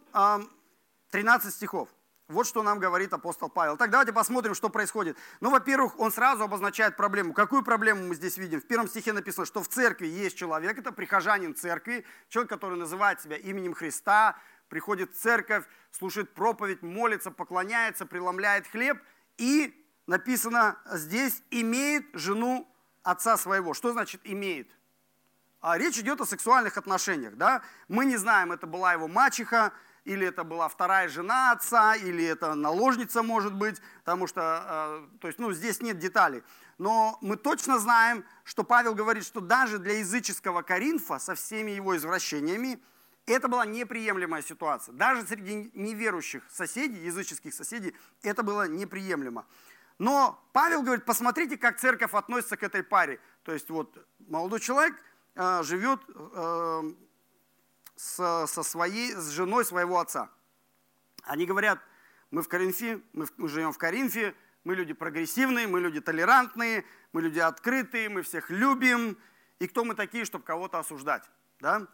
13 1.10 1.54
стихов. 1.54 1.88
Вот 2.26 2.46
что 2.46 2.62
нам 2.62 2.78
говорит 2.78 3.12
апостол 3.14 3.48
Павел. 3.48 3.78
Так 3.78 3.90
давайте 3.90 4.12
посмотрим, 4.12 4.54
что 4.54 4.68
происходит. 4.68 5.16
Ну, 5.40 5.50
во-первых, 5.50 5.98
он 5.98 6.12
сразу 6.12 6.44
обозначает 6.44 6.94
проблему. 6.94 7.32
Какую 7.32 7.62
проблему 7.62 8.06
мы 8.06 8.14
здесь 8.14 8.36
видим? 8.36 8.60
В 8.60 8.66
первом 8.66 8.86
стихе 8.86 9.14
написано, 9.14 9.46
что 9.46 9.62
в 9.62 9.68
церкви 9.68 10.08
есть 10.08 10.36
человек, 10.36 10.76
это 10.76 10.92
прихожанин 10.92 11.54
церкви, 11.54 12.04
человек, 12.28 12.50
который 12.50 12.76
называет 12.76 13.22
себя 13.22 13.36
именем 13.36 13.72
Христа, 13.72 14.36
приходит 14.68 15.12
в 15.12 15.18
церковь, 15.18 15.64
слушает 15.90 16.34
проповедь, 16.34 16.82
молится, 16.82 17.30
поклоняется, 17.30 18.06
преломляет 18.06 18.66
хлеб 18.66 18.98
и 19.36 19.74
написано 20.06 20.78
здесь 20.92 21.42
имеет 21.50 22.06
жену 22.12 22.68
отца 23.02 23.36
своего. 23.36 23.74
Что 23.74 23.92
значит 23.92 24.20
имеет? 24.24 24.68
А 25.60 25.76
речь 25.76 25.98
идет 25.98 26.20
о 26.20 26.26
сексуальных 26.26 26.76
отношениях. 26.76 27.36
Да? 27.36 27.62
Мы 27.88 28.04
не 28.04 28.16
знаем, 28.16 28.52
это 28.52 28.66
была 28.66 28.92
его 28.92 29.08
мачеха, 29.08 29.72
или 30.04 30.26
это 30.26 30.44
была 30.44 30.68
вторая 30.68 31.08
жена 31.08 31.52
отца, 31.52 31.94
или 31.94 32.24
это 32.24 32.54
наложница 32.54 33.22
может 33.22 33.52
быть, 33.54 33.80
потому 33.98 34.26
что, 34.26 35.02
э, 35.12 35.18
то 35.18 35.26
есть, 35.26 35.38
ну, 35.38 35.52
здесь 35.52 35.82
нет 35.82 35.98
деталей. 35.98 36.42
Но 36.78 37.18
мы 37.20 37.36
точно 37.36 37.78
знаем, 37.78 38.24
что 38.44 38.64
Павел 38.64 38.94
говорит, 38.94 39.24
что 39.24 39.40
даже 39.40 39.78
для 39.78 39.98
языческого 39.98 40.62
Коринфа 40.62 41.18
со 41.18 41.34
всеми 41.34 41.72
его 41.72 41.96
извращениями 41.96 42.80
это 43.30 43.48
была 43.48 43.66
неприемлемая 43.66 44.42
ситуация. 44.42 44.92
Даже 44.92 45.26
среди 45.26 45.70
неверующих 45.74 46.42
соседей, 46.50 47.04
языческих 47.04 47.54
соседей, 47.54 47.94
это 48.22 48.42
было 48.42 48.68
неприемлемо. 48.68 49.46
Но 49.98 50.40
Павел 50.52 50.82
говорит, 50.82 51.04
посмотрите, 51.04 51.56
как 51.56 51.78
церковь 51.78 52.14
относится 52.14 52.56
к 52.56 52.62
этой 52.62 52.82
паре. 52.82 53.20
То 53.42 53.52
есть 53.52 53.68
вот 53.70 54.06
молодой 54.18 54.60
человек 54.60 54.94
э, 55.34 55.62
живет 55.64 56.00
э, 56.08 56.92
с, 57.96 58.46
со 58.46 58.62
своей, 58.62 59.12
с 59.12 59.28
женой 59.30 59.64
своего 59.64 59.98
отца. 59.98 60.30
Они 61.24 61.46
говорят, 61.46 61.80
мы 62.30 62.42
в 62.42 62.48
Коринфе, 62.48 63.00
мы, 63.12 63.26
мы 63.36 63.48
живем 63.48 63.72
в 63.72 63.78
Коринфе, 63.78 64.34
мы 64.64 64.76
люди 64.76 64.92
прогрессивные, 64.92 65.66
мы 65.66 65.80
люди 65.80 66.00
толерантные, 66.00 66.84
мы 67.12 67.22
люди 67.22 67.38
открытые, 67.40 68.08
мы 68.08 68.22
всех 68.22 68.50
любим. 68.50 69.18
И 69.58 69.66
кто 69.66 69.84
мы 69.84 69.94
такие, 69.94 70.24
чтобы 70.24 70.44
кого-то 70.44 70.78
осуждать? 70.78 71.24
Да? 71.60 71.88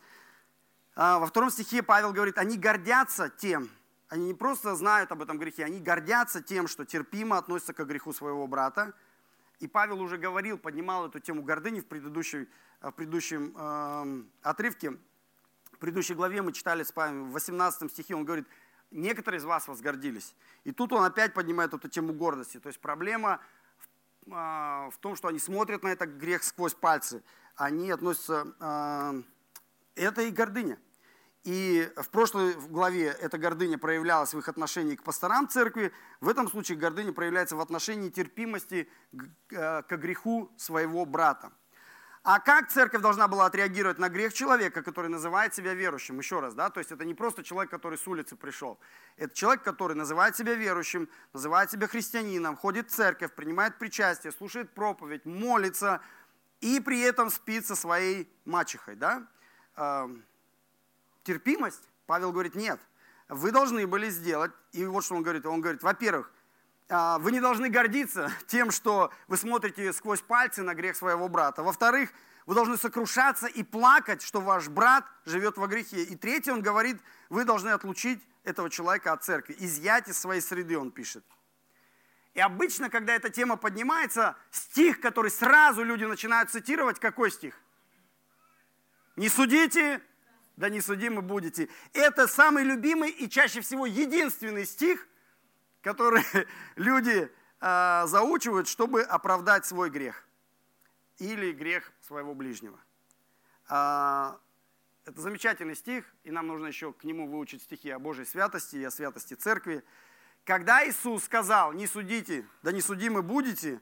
А 0.97 1.19
во 1.19 1.27
втором 1.27 1.51
стихе 1.51 1.83
Павел 1.83 2.13
говорит, 2.13 2.39
они 2.39 2.57
гордятся 2.57 3.29
тем, 3.29 3.69
они 4.09 4.27
не 4.27 4.35
просто 4.35 4.75
знают 4.75 5.11
об 5.13 5.23
этом 5.23 5.39
грехе, 5.39 5.65
они 5.65 5.81
гордятся 5.81 6.43
тем, 6.43 6.69
что 6.69 6.85
терпимо 6.85 7.39
относятся 7.39 7.73
к 7.73 7.85
греху 7.85 8.13
своего 8.13 8.47
брата. 8.47 8.95
И 9.61 9.67
Павел 9.67 10.01
уже 10.01 10.19
говорил, 10.19 10.59
поднимал 10.59 11.07
эту 11.07 11.21
тему 11.21 11.43
гордыни 11.43 11.81
в, 11.81 11.87
предыдущей, 11.87 12.49
в 12.81 12.91
предыдущем 12.93 13.55
э, 13.57 14.25
отрывке 14.43 14.99
предыдущей 15.85 16.15
главе 16.15 16.41
мы 16.41 16.53
читали 16.53 16.83
с 16.83 16.97
вами, 16.97 17.29
в 17.29 17.33
18 17.33 17.91
стихе, 17.91 18.15
он 18.15 18.25
говорит, 18.25 18.47
некоторые 18.91 19.39
из 19.39 19.45
вас 19.45 19.69
возгордились. 19.69 20.35
И 20.65 20.73
тут 20.73 20.95
он 20.95 21.05
опять 21.05 21.35
поднимает 21.35 21.75
эту 21.75 21.89
тему 21.89 22.15
гордости. 22.15 22.59
То 22.59 22.69
есть 22.69 22.81
проблема 22.81 23.39
в, 24.25 24.33
а, 24.33 24.89
в 24.89 24.97
том, 24.97 25.15
что 25.15 25.29
они 25.29 25.39
смотрят 25.39 25.83
на 25.83 25.89
этот 25.89 26.09
грех 26.09 26.43
сквозь 26.43 26.73
пальцы. 26.73 27.23
Они 27.55 27.91
относятся... 27.91 28.47
А, 28.61 29.15
это 29.97 30.23
и 30.23 30.31
гордыня. 30.31 30.79
И 31.45 31.93
в 31.97 32.09
прошлой 32.09 32.55
главе 32.55 33.09
эта 33.21 33.37
гордыня 33.37 33.77
проявлялась 33.77 34.33
в 34.33 34.39
их 34.39 34.49
отношении 34.49 34.97
к 34.97 35.03
пасторам 35.03 35.47
церкви. 35.47 35.93
В 36.23 36.29
этом 36.29 36.49
случае 36.49 36.79
гордыня 36.79 37.13
проявляется 37.13 37.55
в 37.55 37.61
отношении 37.61 38.09
терпимости 38.09 38.89
к 39.13 39.53
э, 39.53 39.97
греху 39.97 40.51
своего 40.57 41.05
брата. 41.05 41.53
А 42.27 42.41
как 42.41 42.71
церковь 42.71 43.03
должна 43.03 43.29
была 43.29 43.45
отреагировать 43.45 43.99
на 43.99 44.09
грех 44.09 44.33
человека, 44.33 44.83
который 44.83 45.11
называет 45.11 45.55
себя 45.55 45.75
верующим? 45.75 46.19
Еще 46.19 46.41
раз, 46.41 46.55
да, 46.55 46.71
то 46.71 46.81
есть 46.81 46.91
это 46.91 47.05
не 47.05 47.13
просто 47.13 47.45
человек, 47.45 47.71
который 47.71 47.99
с 47.99 48.09
улицы 48.09 48.35
пришел. 48.35 48.79
Это 49.19 49.35
человек, 49.35 49.63
который 49.63 49.95
называет 49.95 50.35
себя 50.35 50.55
верующим, 50.55 51.11
называет 51.35 51.71
себя 51.71 51.87
христианином, 51.87 52.57
ходит 52.57 52.91
в 52.91 52.95
церковь, 52.95 53.35
принимает 53.35 53.79
причастие, 53.79 54.33
слушает 54.33 54.73
проповедь, 54.73 55.27
молится 55.27 56.01
и 56.63 56.81
при 56.81 57.03
этом 57.03 57.29
спит 57.29 57.67
со 57.67 57.77
своей 57.77 58.33
мачехой, 58.47 58.97
да? 58.97 59.29
Терпимость? 61.25 61.89
Павел 62.07 62.33
говорит, 62.33 62.55
нет. 62.55 62.81
Вы 63.29 63.51
должны 63.51 63.87
были 63.87 64.11
сделать, 64.11 64.53
и 64.73 64.85
вот 64.85 65.05
что 65.05 65.15
он 65.15 65.23
говорит. 65.23 65.47
Он 65.47 65.61
говорит, 65.61 65.83
во-первых, 65.83 66.31
а, 66.91 67.19
вы 67.19 67.33
не 67.33 67.41
должны 67.41 67.71
гордиться 67.71 68.31
тем, 68.47 68.71
что 68.71 69.11
вы 69.29 69.37
смотрите 69.37 69.93
сквозь 69.93 70.21
пальцы 70.21 70.63
на 70.63 70.75
грех 70.75 70.97
своего 70.97 71.29
брата. 71.29 71.63
Во-вторых, 71.63 72.13
вы 72.47 72.55
должны 72.55 72.77
сокрушаться 72.77 73.47
и 73.47 73.63
плакать, 73.63 74.21
что 74.21 74.41
ваш 74.41 74.69
брат 74.69 75.07
живет 75.25 75.57
во 75.57 75.67
грехе. 75.67 76.03
И 76.03 76.15
третье, 76.15 76.53
он 76.53 76.61
говорит, 76.61 77.01
вы 77.31 77.45
должны 77.45 77.71
отлучить 77.71 78.23
этого 78.45 78.69
человека 78.69 79.13
от 79.13 79.25
церкви, 79.25 79.57
изъять 79.59 80.09
из 80.09 80.19
своей 80.19 80.43
среды, 80.43 80.79
он 80.79 80.91
пишет. 80.91 81.25
И 82.35 82.41
обычно, 82.41 82.91
когда 82.91 83.15
эта 83.15 83.31
тема 83.31 83.57
поднимается, 83.57 84.37
стих, 84.51 85.01
который 85.01 85.31
сразу 85.31 85.83
люди 85.85 86.05
начинают 86.05 86.51
цитировать, 86.51 86.99
какой 86.99 87.31
стих? 87.31 87.59
Не 89.17 89.29
судите, 89.29 90.01
да 90.57 90.69
не 90.69 90.81
судимы 90.81 91.23
будете. 91.23 91.69
Это 91.93 92.27
самый 92.29 92.65
любимый 92.65 93.11
и 93.11 93.29
чаще 93.29 93.61
всего 93.61 93.87
единственный 93.87 94.67
стих– 94.67 95.09
которые 95.85 96.25
люди 96.77 97.31
э, 97.61 98.03
заучивают, 98.07 98.67
чтобы 98.67 99.03
оправдать 99.03 99.67
свой 99.67 99.91
грех 99.91 100.27
или 101.19 101.53
грех 101.53 101.93
своего 102.01 102.35
ближнего. 102.35 102.81
Э, 103.69 104.33
это 105.05 105.21
замечательный 105.21 105.77
стих, 105.77 106.07
и 106.25 106.31
нам 106.31 106.47
нужно 106.47 106.67
еще 106.67 106.93
к 106.95 107.05
нему 107.05 107.29
выучить 107.29 107.63
стихи 107.63 107.91
о 107.91 107.99
Божьей 107.99 108.25
святости 108.25 108.77
и 108.77 108.85
о 108.85 108.91
святости 108.91 109.35
церкви. 109.35 109.85
Когда 110.45 110.89
Иисус 110.89 111.25
сказал, 111.25 111.73
не 111.75 111.87
судите, 111.87 112.47
да 112.63 112.73
не 112.73 112.81
судимы 112.81 113.23
будете, 113.23 113.81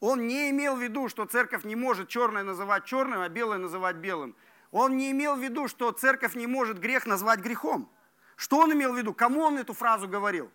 он 0.00 0.26
не 0.26 0.50
имел 0.50 0.76
в 0.76 0.82
виду, 0.82 1.08
что 1.08 1.24
церковь 1.24 1.64
не 1.64 1.76
может 1.76 2.08
черное 2.08 2.42
называть 2.42 2.84
черным, 2.84 3.20
а 3.20 3.28
белое 3.28 3.58
называть 3.58 3.96
белым. 3.96 4.34
Он 4.74 4.96
не 4.96 5.12
имел 5.12 5.36
в 5.36 5.42
виду, 5.42 5.68
что 5.68 5.90
церковь 5.92 6.34
не 6.34 6.46
может 6.46 6.78
грех 6.78 7.06
назвать 7.06 7.40
грехом. 7.40 7.90
Что 8.36 8.58
он 8.58 8.72
имел 8.72 8.92
в 8.92 8.98
виду? 8.98 9.14
Кому 9.14 9.40
он 9.42 9.56
эту 9.56 9.72
фразу 9.72 10.08
говорил? 10.08 10.50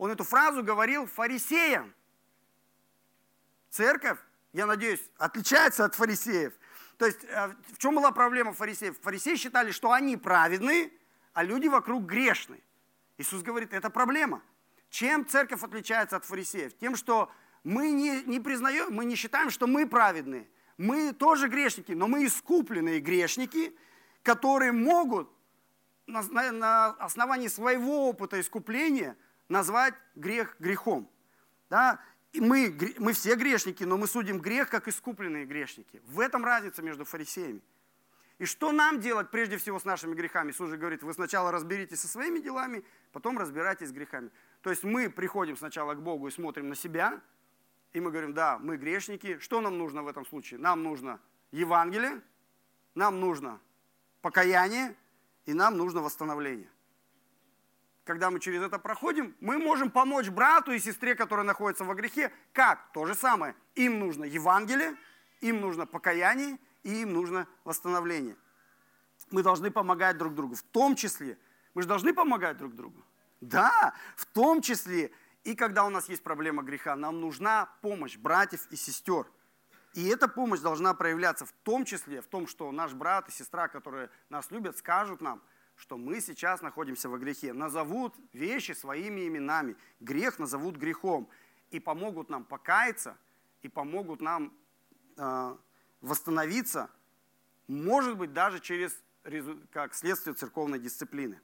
он 0.00 0.10
эту 0.10 0.24
фразу 0.24 0.64
говорил 0.64 1.04
фарисеям. 1.04 1.94
Церковь, 3.68 4.18
я 4.54 4.64
надеюсь, 4.64 5.02
отличается 5.18 5.84
от 5.84 5.94
фарисеев. 5.94 6.54
То 6.96 7.04
есть 7.04 7.22
э, 7.24 7.54
в 7.74 7.76
чем 7.76 7.96
была 7.96 8.10
проблема 8.10 8.54
фарисеев? 8.54 8.98
Фарисеи 9.02 9.36
считали, 9.36 9.72
что 9.72 9.92
они 9.92 10.16
праведные, 10.16 10.90
а 11.34 11.44
люди 11.44 11.68
вокруг 11.68 12.06
грешны. 12.06 12.62
Иисус 13.18 13.42
говорит, 13.42 13.74
это 13.74 13.90
проблема. 13.90 14.40
Чем 14.88 15.26
церковь 15.26 15.62
отличается 15.62 16.16
от 16.16 16.24
фарисеев? 16.24 16.74
Тем, 16.78 16.96
что 16.96 17.30
мы 17.62 17.90
не, 17.90 18.22
не 18.22 18.40
признаем, 18.40 18.94
мы 18.94 19.04
не 19.04 19.16
считаем, 19.16 19.50
что 19.50 19.66
мы 19.66 19.86
праведные. 19.86 20.48
Мы 20.80 21.12
тоже 21.12 21.48
грешники, 21.48 21.92
но 21.92 22.08
мы 22.08 22.24
искупленные 22.24 23.00
грешники, 23.00 23.74
которые 24.22 24.72
могут 24.72 25.28
на, 26.06 26.86
основании 26.98 27.48
своего 27.48 28.08
опыта 28.08 28.40
искупления– 28.40 29.16
назвать 29.50 29.94
грех 30.14 30.56
грехом. 30.58 31.10
Да? 31.68 32.00
И 32.32 32.40
мы, 32.40 32.74
мы 32.98 33.12
все 33.12 33.34
грешники, 33.34 33.84
но 33.84 33.98
мы 33.98 34.06
судим 34.06 34.38
грех 34.38 34.70
как 34.70 34.88
искупленные 34.88 35.44
грешники. 35.44 36.00
В 36.06 36.20
этом 36.20 36.44
разница 36.44 36.80
между 36.80 37.04
фарисеями. 37.04 37.60
И 38.38 38.46
что 38.46 38.72
нам 38.72 39.00
делать 39.00 39.30
прежде 39.30 39.58
всего 39.58 39.78
с 39.78 39.84
нашими 39.84 40.14
грехами? 40.14 40.50
Иисус 40.50 40.70
же 40.70 40.78
говорит, 40.78 41.02
вы 41.02 41.12
сначала 41.12 41.52
разберитесь 41.52 42.00
со 42.00 42.08
своими 42.08 42.38
делами, 42.38 42.84
потом 43.12 43.36
разбирайтесь 43.36 43.88
с 43.88 43.92
грехами. 43.92 44.30
То 44.62 44.70
есть 44.70 44.82
мы 44.82 45.10
приходим 45.10 45.58
сначала 45.58 45.94
к 45.94 46.02
Богу 46.02 46.28
и 46.28 46.30
смотрим 46.30 46.70
на 46.70 46.74
себя, 46.74 47.20
и 47.92 48.00
мы 48.00 48.10
говорим, 48.10 48.34
да, 48.34 48.58
мы 48.58 48.76
грешники. 48.76 49.38
Что 49.38 49.60
нам 49.60 49.78
нужно 49.78 50.02
в 50.02 50.08
этом 50.08 50.24
случае? 50.26 50.60
Нам 50.60 50.82
нужно 50.82 51.20
Евангелие, 51.50 52.22
нам 52.94 53.20
нужно 53.20 53.60
покаяние, 54.20 54.96
и 55.46 55.52
нам 55.52 55.76
нужно 55.76 56.00
восстановление 56.00 56.70
когда 58.10 58.32
мы 58.32 58.40
через 58.40 58.60
это 58.60 58.80
проходим, 58.80 59.36
мы 59.38 59.58
можем 59.58 59.88
помочь 59.88 60.28
брату 60.28 60.72
и 60.72 60.80
сестре, 60.80 61.14
которые 61.14 61.46
находятся 61.46 61.84
во 61.84 61.94
грехе. 61.94 62.32
Как? 62.52 62.90
То 62.92 63.06
же 63.06 63.14
самое. 63.14 63.54
Им 63.76 64.00
нужно 64.00 64.24
Евангелие, 64.24 64.96
им 65.40 65.60
нужно 65.60 65.86
покаяние, 65.86 66.58
и 66.82 67.02
им 67.02 67.12
нужно 67.12 67.46
восстановление. 67.62 68.36
Мы 69.30 69.44
должны 69.44 69.70
помогать 69.70 70.18
друг 70.18 70.34
другу. 70.34 70.56
В 70.56 70.62
том 70.62 70.96
числе, 70.96 71.38
мы 71.72 71.82
же 71.82 71.88
должны 71.88 72.12
помогать 72.12 72.56
друг 72.56 72.74
другу. 72.74 73.00
Да, 73.40 73.94
в 74.16 74.26
том 74.26 74.60
числе 74.60 75.12
и 75.44 75.54
когда 75.54 75.84
у 75.84 75.90
нас 75.90 76.08
есть 76.08 76.22
проблема 76.22 76.62
греха, 76.62 76.96
нам 76.96 77.20
нужна 77.20 77.70
помощь 77.80 78.16
братьев 78.16 78.66
и 78.70 78.76
сестер. 78.76 79.26
И 79.94 80.06
эта 80.06 80.28
помощь 80.28 80.60
должна 80.60 80.94
проявляться 80.94 81.46
в 81.46 81.52
том 81.64 81.84
числе 81.84 82.20
в 82.20 82.26
том, 82.26 82.46
что 82.46 82.70
наш 82.70 82.92
брат 82.92 83.28
и 83.28 83.32
сестра, 83.32 83.68
которые 83.68 84.10
нас 84.28 84.50
любят, 84.50 84.78
скажут 84.78 85.20
нам, 85.20 85.42
что 85.76 85.96
мы 85.96 86.20
сейчас 86.20 86.60
находимся 86.60 87.08
во 87.08 87.18
грехе. 87.18 87.52
Назовут 87.52 88.14
вещи 88.32 88.72
своими 88.72 89.26
именами. 89.26 89.76
Грех 89.98 90.38
назовут 90.38 90.76
грехом. 90.76 91.28
И 91.70 91.80
помогут 91.80 92.28
нам 92.28 92.44
покаяться, 92.44 93.16
и 93.62 93.68
помогут 93.68 94.20
нам 94.20 94.52
э, 95.16 95.56
восстановиться, 96.00 96.90
может 97.68 98.16
быть, 98.16 98.32
даже 98.32 98.58
через 98.58 98.92
как 99.70 99.94
следствие 99.94 100.34
церковной 100.34 100.78
дисциплины. 100.78 101.40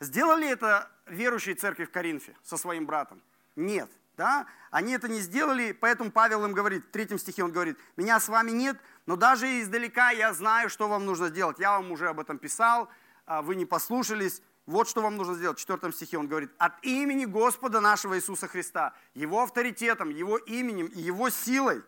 Сделали 0.00 0.48
это 0.48 0.90
верующие 1.06 1.54
церкви 1.54 1.84
в 1.84 1.90
Коринфе 1.90 2.34
со 2.42 2.56
своим 2.56 2.86
братом? 2.86 3.22
Нет. 3.56 3.90
Да? 4.16 4.46
Они 4.72 4.92
это 4.94 5.08
не 5.08 5.20
сделали, 5.20 5.70
поэтому 5.72 6.10
Павел 6.10 6.44
им 6.44 6.52
говорит, 6.52 6.84
в 6.86 6.90
третьем 6.90 7.18
стихе 7.18 7.44
он 7.44 7.52
говорит, 7.52 7.78
меня 7.96 8.18
с 8.18 8.28
вами 8.28 8.50
нет, 8.50 8.76
но 9.06 9.14
даже 9.14 9.60
издалека 9.60 10.10
я 10.10 10.34
знаю, 10.34 10.68
что 10.70 10.88
вам 10.88 11.06
нужно 11.06 11.28
сделать. 11.28 11.60
Я 11.60 11.78
вам 11.78 11.92
уже 11.92 12.08
об 12.08 12.18
этом 12.18 12.36
писал, 12.38 12.88
а 13.26 13.42
вы 13.42 13.54
не 13.54 13.64
послушались. 13.64 14.42
Вот 14.66 14.88
что 14.88 15.02
вам 15.02 15.16
нужно 15.16 15.34
сделать. 15.34 15.56
В 15.56 15.60
четвертом 15.60 15.92
стихе 15.92 16.18
он 16.18 16.26
говорит, 16.26 16.50
от 16.58 16.72
имени 16.84 17.24
Господа 17.26 17.80
нашего 17.80 18.18
Иисуса 18.18 18.48
Христа, 18.48 18.92
Его 19.14 19.42
авторитетом, 19.42 20.10
Его 20.10 20.36
именем 20.36 20.86
и 20.86 21.00
Его 21.00 21.30
силой, 21.30 21.82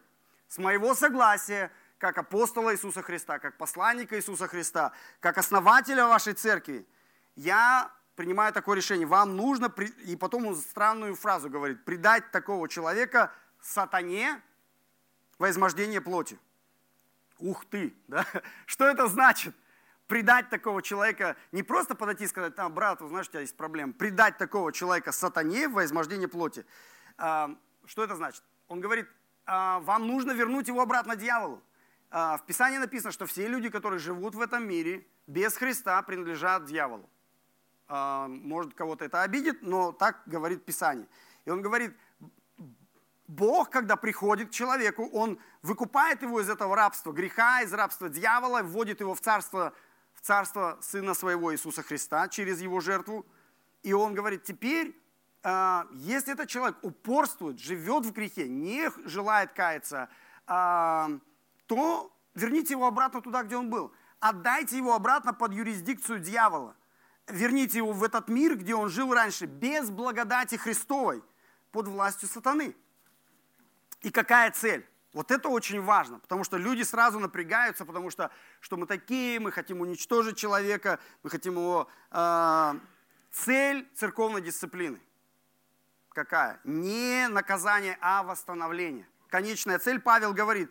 с 0.48 0.58
моего 0.58 0.94
согласия, 0.94 1.70
как 1.98 2.16
апостола 2.16 2.72
Иисуса 2.72 3.02
Христа, 3.02 3.38
как 3.38 3.58
посланника 3.58 4.16
Иисуса 4.16 4.46
Христа, 4.46 4.92
как 5.18 5.36
основателя 5.36 6.06
вашей 6.06 6.32
церкви, 6.32 6.86
я 7.34 7.90
принимаю 8.20 8.52
такое 8.52 8.76
решение. 8.76 9.06
Вам 9.06 9.34
нужно, 9.34 9.74
и 10.04 10.14
потом 10.14 10.44
он 10.44 10.54
странную 10.54 11.14
фразу 11.14 11.48
говорит, 11.48 11.86
предать 11.86 12.30
такого 12.30 12.68
человека 12.68 13.32
сатане 13.62 14.42
во 15.38 15.48
измождение 15.48 16.02
плоти. 16.02 16.38
Ух 17.38 17.64
ты, 17.64 17.94
да? 18.08 18.26
Что 18.66 18.86
это 18.86 19.06
значит? 19.06 19.54
Предать 20.06 20.50
такого 20.50 20.82
человека, 20.82 21.34
не 21.50 21.62
просто 21.62 21.94
подойти 21.94 22.24
и 22.24 22.26
сказать, 22.26 22.54
там, 22.54 22.74
брат, 22.74 22.98
знаешь, 23.00 23.28
у 23.28 23.30
тебя 23.30 23.40
есть 23.40 23.56
проблема. 23.56 23.94
Предать 23.94 24.36
такого 24.36 24.70
человека 24.70 25.12
сатане 25.12 25.68
во 25.68 25.86
измождение 25.86 26.28
плоти. 26.28 26.66
А, 27.16 27.56
что 27.86 28.04
это 28.04 28.16
значит? 28.16 28.42
Он 28.68 28.82
говорит, 28.82 29.08
а, 29.46 29.78
вам 29.80 30.06
нужно 30.06 30.32
вернуть 30.32 30.68
его 30.68 30.82
обратно 30.82 31.16
дьяволу. 31.16 31.62
А, 32.10 32.36
в 32.36 32.44
Писании 32.44 32.76
написано, 32.76 33.12
что 33.12 33.24
все 33.24 33.48
люди, 33.48 33.70
которые 33.70 33.98
живут 33.98 34.34
в 34.34 34.42
этом 34.42 34.68
мире, 34.68 35.06
без 35.26 35.56
Христа 35.56 36.02
принадлежат 36.02 36.66
дьяволу. 36.66 37.08
А, 37.92 38.28
может, 38.28 38.72
кого-то 38.74 39.04
это 39.04 39.22
обидит, 39.22 39.62
но 39.62 39.90
так 39.90 40.22
говорит 40.26 40.64
Писание. 40.64 41.08
И 41.44 41.50
он 41.50 41.60
говорит, 41.60 41.92
Бог, 43.26 43.68
когда 43.70 43.96
приходит 43.96 44.50
к 44.50 44.52
человеку, 44.52 45.08
Он 45.12 45.40
выкупает 45.62 46.22
его 46.22 46.40
из 46.40 46.48
этого 46.48 46.76
рабства 46.76 47.10
греха, 47.10 47.62
из 47.62 47.72
рабства 47.72 48.08
дьявола, 48.08 48.62
вводит 48.62 49.00
его 49.00 49.16
в 49.16 49.20
царство, 49.20 49.72
в 50.14 50.20
царство 50.20 50.78
Сына 50.80 51.14
Своего 51.14 51.52
Иисуса 51.52 51.82
Христа 51.82 52.28
через 52.28 52.60
Его 52.60 52.78
жертву. 52.78 53.26
И 53.82 53.92
Он 53.92 54.14
говорит, 54.14 54.44
теперь, 54.44 54.96
а, 55.42 55.88
если 55.92 56.34
этот 56.34 56.48
человек 56.48 56.76
упорствует, 56.82 57.58
живет 57.58 58.06
в 58.06 58.12
грехе, 58.12 58.46
не 58.46 58.88
желает 59.04 59.52
каяться, 59.52 60.08
а, 60.46 61.10
то 61.66 62.16
верните 62.34 62.74
его 62.74 62.86
обратно 62.86 63.20
туда, 63.20 63.42
где 63.42 63.56
он 63.56 63.68
был. 63.68 63.92
Отдайте 64.20 64.76
его 64.76 64.94
обратно 64.94 65.34
под 65.34 65.52
юрисдикцию 65.52 66.20
дьявола 66.20 66.76
верните 67.30 67.78
его 67.78 67.92
в 67.92 68.02
этот 68.02 68.28
мир, 68.28 68.56
где 68.56 68.74
он 68.74 68.88
жил 68.88 69.12
раньше, 69.14 69.46
без 69.46 69.90
благодати 69.90 70.56
Христовой, 70.56 71.22
под 71.72 71.88
властью 71.88 72.28
сатаны. 72.28 72.74
И 74.02 74.10
какая 74.10 74.50
цель? 74.50 74.86
Вот 75.12 75.30
это 75.30 75.48
очень 75.48 75.80
важно, 75.80 76.20
потому 76.20 76.44
что 76.44 76.56
люди 76.56 76.82
сразу 76.82 77.18
напрягаются, 77.18 77.84
потому 77.84 78.10
что 78.10 78.30
что 78.60 78.76
мы 78.76 78.86
такие, 78.86 79.40
мы 79.40 79.50
хотим 79.50 79.80
уничтожить 79.80 80.36
человека, 80.36 80.98
мы 81.22 81.30
хотим 81.30 81.54
его... 81.54 81.88
Э, 82.12 82.74
цель 83.32 83.88
церковной 83.94 84.40
дисциплины 84.40 85.00
какая? 86.24 86.60
Не 86.64 87.28
наказание, 87.28 87.96
а 88.00 88.22
восстановление. 88.22 89.08
Конечная 89.28 89.78
цель, 89.78 90.00
Павел 90.00 90.34
говорит, 90.34 90.70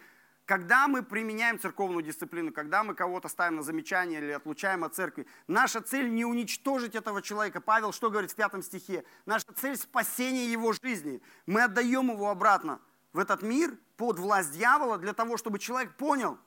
когда 0.50 0.88
мы 0.88 1.04
применяем 1.04 1.60
церковную 1.60 2.02
дисциплину, 2.02 2.52
когда 2.52 2.84
мы 2.84 2.96
кого-то 2.96 3.28
ставим 3.30 3.58
на 3.58 3.62
замечание 3.62 4.20
или 4.20 4.32
отлучаем 4.32 4.84
от 4.84 4.96
церкви, 4.96 5.28
наша 5.48 5.80
цель 5.80 6.12
не 6.12 6.26
уничтожить 6.26 6.96
этого 6.96 7.22
человека. 7.22 7.62
Павел 7.62 7.92
что 7.92 8.10
говорит 8.10 8.32
в 8.32 8.36
пятом 8.36 8.64
стихе? 8.64 9.04
Наша 9.28 9.46
цель 9.54 9.78
спасение 9.78 10.52
его 10.52 10.74
жизни. 10.74 11.22
Мы 11.46 11.62
отдаем 11.62 12.10
его 12.10 12.32
обратно 12.32 12.82
в 13.14 13.20
этот 13.20 13.44
мир 13.44 13.78
под 13.96 14.18
власть 14.18 14.54
дьявола 14.54 14.98
для 14.98 15.14
того, 15.14 15.38
чтобы 15.38 15.60
человек 15.60 15.96
понял, 15.98 16.40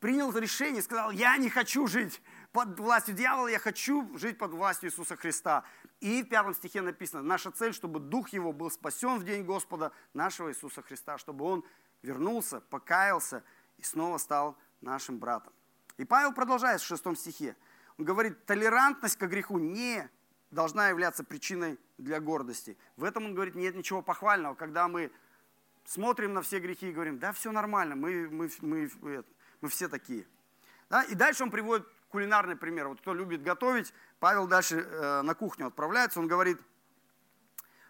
принял 0.00 0.32
решение, 0.32 0.80
сказал, 0.80 1.10
я 1.10 1.36
не 1.36 1.50
хочу 1.50 1.86
жить 1.86 2.22
под 2.50 2.80
властью 2.80 3.14
дьявола, 3.14 3.48
я 3.48 3.58
хочу 3.58 4.16
жить 4.16 4.38
под 4.38 4.52
властью 4.52 4.88
Иисуса 4.88 5.16
Христа. 5.16 5.64
И 6.00 6.22
в 6.22 6.30
пятом 6.30 6.54
стихе 6.54 6.80
написано, 6.80 7.22
наша 7.22 7.50
цель, 7.50 7.74
чтобы 7.74 8.00
дух 8.00 8.30
его 8.30 8.54
был 8.54 8.70
спасен 8.70 9.18
в 9.18 9.24
день 9.24 9.44
Господа 9.44 9.92
нашего 10.14 10.50
Иисуса 10.50 10.80
Христа, 10.80 11.18
чтобы 11.18 11.44
он 11.44 11.62
вернулся, 12.04 12.60
покаялся 12.60 13.42
и 13.78 13.82
снова 13.82 14.18
стал 14.18 14.56
нашим 14.80 15.18
братом. 15.18 15.52
И 15.96 16.04
Павел 16.04 16.32
продолжает 16.32 16.80
в 16.80 16.86
шестом 16.86 17.16
стихе. 17.16 17.56
Он 17.98 18.04
говорит, 18.04 18.44
толерантность 18.46 19.16
к 19.16 19.26
греху 19.26 19.58
не 19.58 20.08
должна 20.50 20.88
являться 20.88 21.24
причиной 21.24 21.78
для 21.98 22.20
гордости. 22.20 22.76
В 22.96 23.04
этом 23.04 23.26
он 23.26 23.34
говорит, 23.34 23.54
нет 23.54 23.74
ничего 23.74 24.02
похвального, 24.02 24.54
когда 24.54 24.88
мы 24.88 25.10
смотрим 25.84 26.34
на 26.34 26.42
все 26.42 26.60
грехи 26.60 26.90
и 26.90 26.92
говорим, 26.92 27.18
да, 27.18 27.32
все 27.32 27.52
нормально, 27.52 27.96
мы, 27.96 28.28
мы, 28.28 28.50
мы, 28.60 28.90
мы 29.60 29.68
все 29.68 29.88
такие. 29.88 30.26
Да? 30.90 31.02
И 31.04 31.14
дальше 31.14 31.44
он 31.44 31.50
приводит 31.50 31.86
кулинарный 32.08 32.56
пример. 32.56 32.88
Вот 32.88 33.00
кто 33.00 33.14
любит 33.14 33.42
готовить, 33.42 33.92
Павел 34.20 34.46
дальше 34.46 34.76
э, 34.76 35.22
на 35.22 35.34
кухню 35.34 35.66
отправляется, 35.66 36.20
он 36.20 36.28
говорит, 36.28 36.60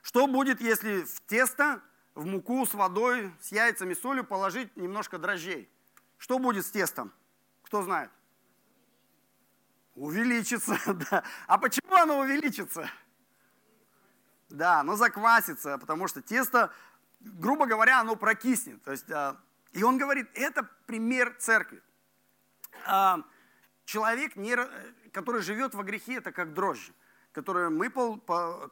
что 0.03 0.27
будет, 0.27 0.61
если 0.61 1.03
в 1.03 1.20
тесто 1.22 1.83
в 2.14 2.27
муку 2.27 2.64
с 2.64 2.74
водой, 2.74 3.33
с 3.40 3.50
яйцами, 3.53 3.94
солью 3.94 4.24
положить 4.24 4.77
немножко 4.77 5.18
дрожжей. 5.18 5.68
Что 6.18 6.38
будет 6.38 6.64
с 6.64 6.70
тестом? 6.70 7.12
Кто 7.62 7.83
знает? 7.83 8.11
Увеличится, 9.94 10.79
да. 11.11 11.24
А 11.46 11.59
почему 11.59 11.94
оно 11.94 12.18
увеличится? 12.20 12.88
Да, 14.48 14.81
оно 14.81 14.96
заквасится, 14.96 15.79
потому 15.79 16.07
что 16.07 16.22
тесто, 16.22 16.72
грубо 17.20 17.66
говоря, 17.66 18.00
оно 18.00 18.14
прокиснет. 18.14 18.83
То 18.85 18.92
есть, 18.92 19.11
а, 19.11 19.40
и 19.72 19.83
он 19.83 19.98
говорит, 19.98 20.29
это 20.35 20.68
пример 20.87 21.35
церкви. 21.38 21.83
А, 22.87 23.20
человек, 23.85 24.35
который 25.12 25.42
живет 25.42 25.74
во 25.74 25.83
грехе, 25.83 26.14
это 26.14 26.31
как 26.31 26.55
дрожжи, 26.55 26.92
который, 27.33 27.70
мы, 27.70 27.90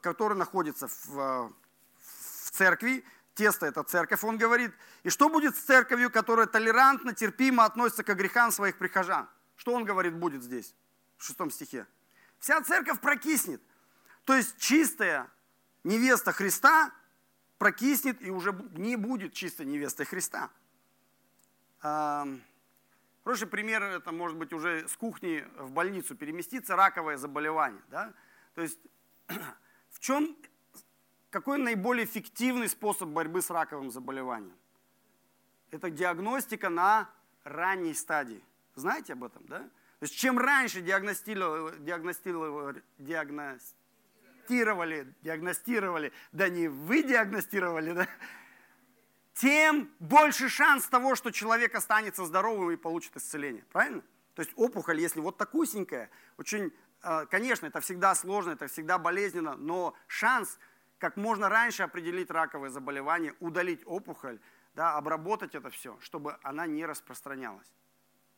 который 0.01 0.37
находится 0.37 0.87
в, 0.87 1.53
в 1.99 2.51
церкви, 2.51 3.03
Тесто– 3.35 3.65
это 3.67 3.83
церковь, 3.83 4.23
он 4.23 4.37
говорит. 4.37 4.71
И 5.03 5.09
что 5.09 5.29
будет 5.29 5.55
с 5.55 5.59
церковью, 5.59 6.11
которая 6.11 6.45
толерантно, 6.45 7.13
терпимо 7.13 7.65
относится 7.65 8.03
к 8.03 8.15
грехам 8.15 8.51
своих 8.51 8.77
прихожан? 8.77 9.27
Что 9.55 9.73
он 9.73 9.85
говорит 9.85 10.15
будет 10.15 10.43
здесь, 10.43 10.75
в 11.17 11.23
шестом 11.23 11.49
стихе? 11.49 11.87
Вся 12.39 12.61
церковь 12.61 12.99
прокиснет. 12.99 13.61
То 14.25 14.35
есть 14.35 14.57
чистая 14.59 15.31
невеста 15.83 16.31
Христа 16.31 16.93
прокиснет 17.57 18.21
и 18.21 18.29
уже 18.29 18.53
не 18.73 18.95
будет 18.97 19.33
чистой 19.33 19.65
невестой 19.65 20.05
Христа. 20.05 20.49
Хороший 23.23 23.47
пример, 23.47 23.81
это 23.83 24.11
может 24.11 24.37
быть 24.37 24.53
уже 24.53 24.87
с 24.87 24.95
кухни 24.97 25.47
в 25.57 25.71
больницу 25.71 26.15
переместиться, 26.15 26.75
раковое 26.75 27.17
заболевание. 27.17 27.81
Да? 27.89 28.13
То 28.53 28.61
есть 28.61 28.79
в 29.89 29.99
чем 29.99 30.37
какой 31.33 31.57
наиболее 31.57 32.05
эффективный 32.05 32.69
способ 32.69 33.09
борьбы 33.09 33.41
с 33.41 33.49
раковым 33.49 33.89
заболеванием? 33.89 34.55
Это 35.71 35.89
диагностика 35.89 36.69
на 36.69 37.09
ранней 37.43 37.95
стадии. 37.95 38.43
Знаете 38.75 39.13
об 39.13 39.23
этом, 39.23 39.43
да? 39.47 39.59
То 39.59 40.03
есть 40.03 40.15
чем 40.15 40.37
раньше 40.37 40.81
диагностировали, 40.81 41.79
диагностировали, 41.79 42.83
диагностировали, 42.99 45.07
диагностировали, 45.23 46.13
да 46.31 46.49
не 46.49 46.67
вы 46.67 47.01
диагностировали, 47.01 47.93
да, 47.93 48.07
тем 49.33 49.89
больше 49.99 50.49
шанс 50.49 50.85
того, 50.85 51.15
что 51.15 51.31
человек 51.31 51.73
останется 51.73 52.25
здоровым 52.25 52.69
и 52.69 52.75
получит 52.75 53.17
исцеление. 53.17 53.65
Правильно? 53.71 54.03
То 54.35 54.43
есть 54.43 54.53
опухоль, 54.55 54.99
если 54.99 55.19
вот 55.19 55.37
такусенькая, 55.37 56.11
очень, 56.37 56.71
э, 57.01 57.25
конечно, 57.25 57.65
это 57.65 57.79
всегда 57.79 58.13
сложно, 58.13 58.51
это 58.51 58.67
всегда 58.67 58.99
болезненно, 58.99 59.55
но 59.55 59.95
шанс– 60.07 60.59
как 61.03 61.17
можно 61.17 61.49
раньше 61.49 61.83
определить 61.83 62.31
раковое 62.31 62.69
заболевание, 62.69 63.33
удалить 63.41 63.81
опухоль, 63.85 64.39
да, 64.73 64.95
обработать 64.95 65.53
это 65.53 65.69
все, 65.69 65.99
чтобы 65.99 66.37
она 66.43 66.65
не 66.65 66.85
распространялась. 66.85 67.75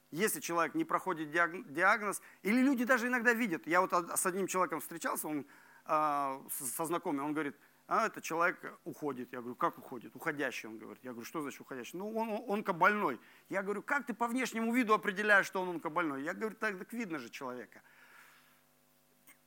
Если 0.10 0.40
человек 0.40 0.74
не 0.74 0.84
проходит 0.84 1.30
диагноз, 1.30 2.24
или 2.42 2.60
люди 2.62 2.84
даже 2.84 3.06
иногда 3.06 3.34
видят, 3.34 3.68
я 3.68 3.82
вот 3.82 3.94
с 3.94 4.26
одним 4.26 4.48
человеком 4.48 4.80
встречался, 4.80 5.28
он 5.28 5.46
э, 5.86 6.40
со 6.50 6.86
знакомым, 6.86 7.26
он 7.26 7.34
говорит, 7.34 7.56
а 7.86 8.08
этот 8.08 8.24
человек 8.24 8.58
уходит. 8.84 9.32
Я 9.32 9.42
говорю, 9.42 9.56
как 9.56 9.78
уходит? 9.78 10.16
Уходящий, 10.16 10.68
он 10.68 10.80
говорит. 10.80 11.04
Я 11.04 11.12
говорю, 11.12 11.26
что 11.28 11.42
значит 11.42 11.62
уходящий? 11.62 12.00
Ну, 12.00 12.12
он 12.16 12.52
онкобольной. 12.52 13.20
Я 13.50 13.62
говорю, 13.62 13.84
как 13.84 14.08
ты 14.08 14.16
по 14.16 14.28
внешнему 14.28 14.74
виду 14.74 14.96
определяешь, 14.96 15.46
что 15.46 15.62
он 15.62 15.70
онкобольной? 15.70 16.24
Я 16.24 16.34
говорю, 16.34 16.56
так, 16.56 16.80
так 16.80 16.94
видно 16.94 17.20
же 17.20 17.30
человека. 17.30 17.84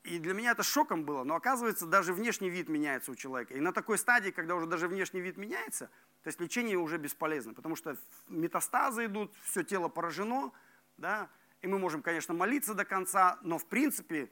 И 0.05 0.19
для 0.19 0.33
меня 0.33 0.53
это 0.53 0.63
шоком 0.63 1.05
было, 1.05 1.25
но 1.25 1.35
оказывается, 1.35 1.87
даже 1.87 2.13
внешний 2.13 2.51
вид 2.51 2.69
меняется 2.69 3.11
у 3.11 3.15
человека. 3.15 3.55
И 3.55 3.61
на 3.61 3.73
такой 3.73 3.99
стадии, 3.99 4.31
когда 4.31 4.55
уже 4.55 4.67
даже 4.67 4.89
внешний 4.89 5.21
вид 5.21 5.37
меняется, 5.37 5.91
то 6.23 6.29
есть 6.29 6.41
лечение 6.41 6.79
уже 6.79 6.99
бесполезно, 6.99 7.53
потому 7.53 7.77
что 7.77 7.97
метастазы 8.29 9.07
идут, 9.07 9.35
все 9.43 9.63
тело 9.63 9.89
поражено, 9.89 10.53
да, 10.97 11.29
и 11.61 11.67
мы 11.67 11.79
можем, 11.79 12.03
конечно, 12.03 12.33
молиться 12.33 12.75
до 12.75 12.85
конца, 12.85 13.39
но 13.43 13.59
в 13.59 13.67
принципе, 13.67 14.31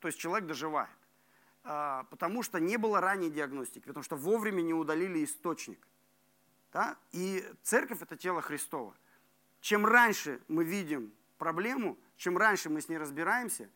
то 0.00 0.08
есть 0.08 0.18
человек 0.18 0.46
доживает. 0.46 0.90
А, 1.64 2.04
потому 2.10 2.42
что 2.42 2.60
не 2.60 2.76
было 2.76 3.00
ранней 3.00 3.30
диагностики, 3.30 3.86
потому 3.86 4.04
что 4.04 4.16
вовремя 4.16 4.62
не 4.62 4.74
удалили 4.74 5.24
источник. 5.24 5.86
Да? 6.72 6.96
И 7.12 7.44
церковь– 7.62 8.02
это 8.02 8.16
тело 8.16 8.40
Христово. 8.40 8.94
Чем 9.60 9.84
раньше 9.84 10.40
мы 10.46 10.64
видим 10.64 11.12
проблему, 11.38 11.98
чем 12.16 12.38
раньше 12.38 12.70
мы 12.70 12.80
с 12.80 12.88
ней 12.88 12.98
разбираемся, 12.98 13.68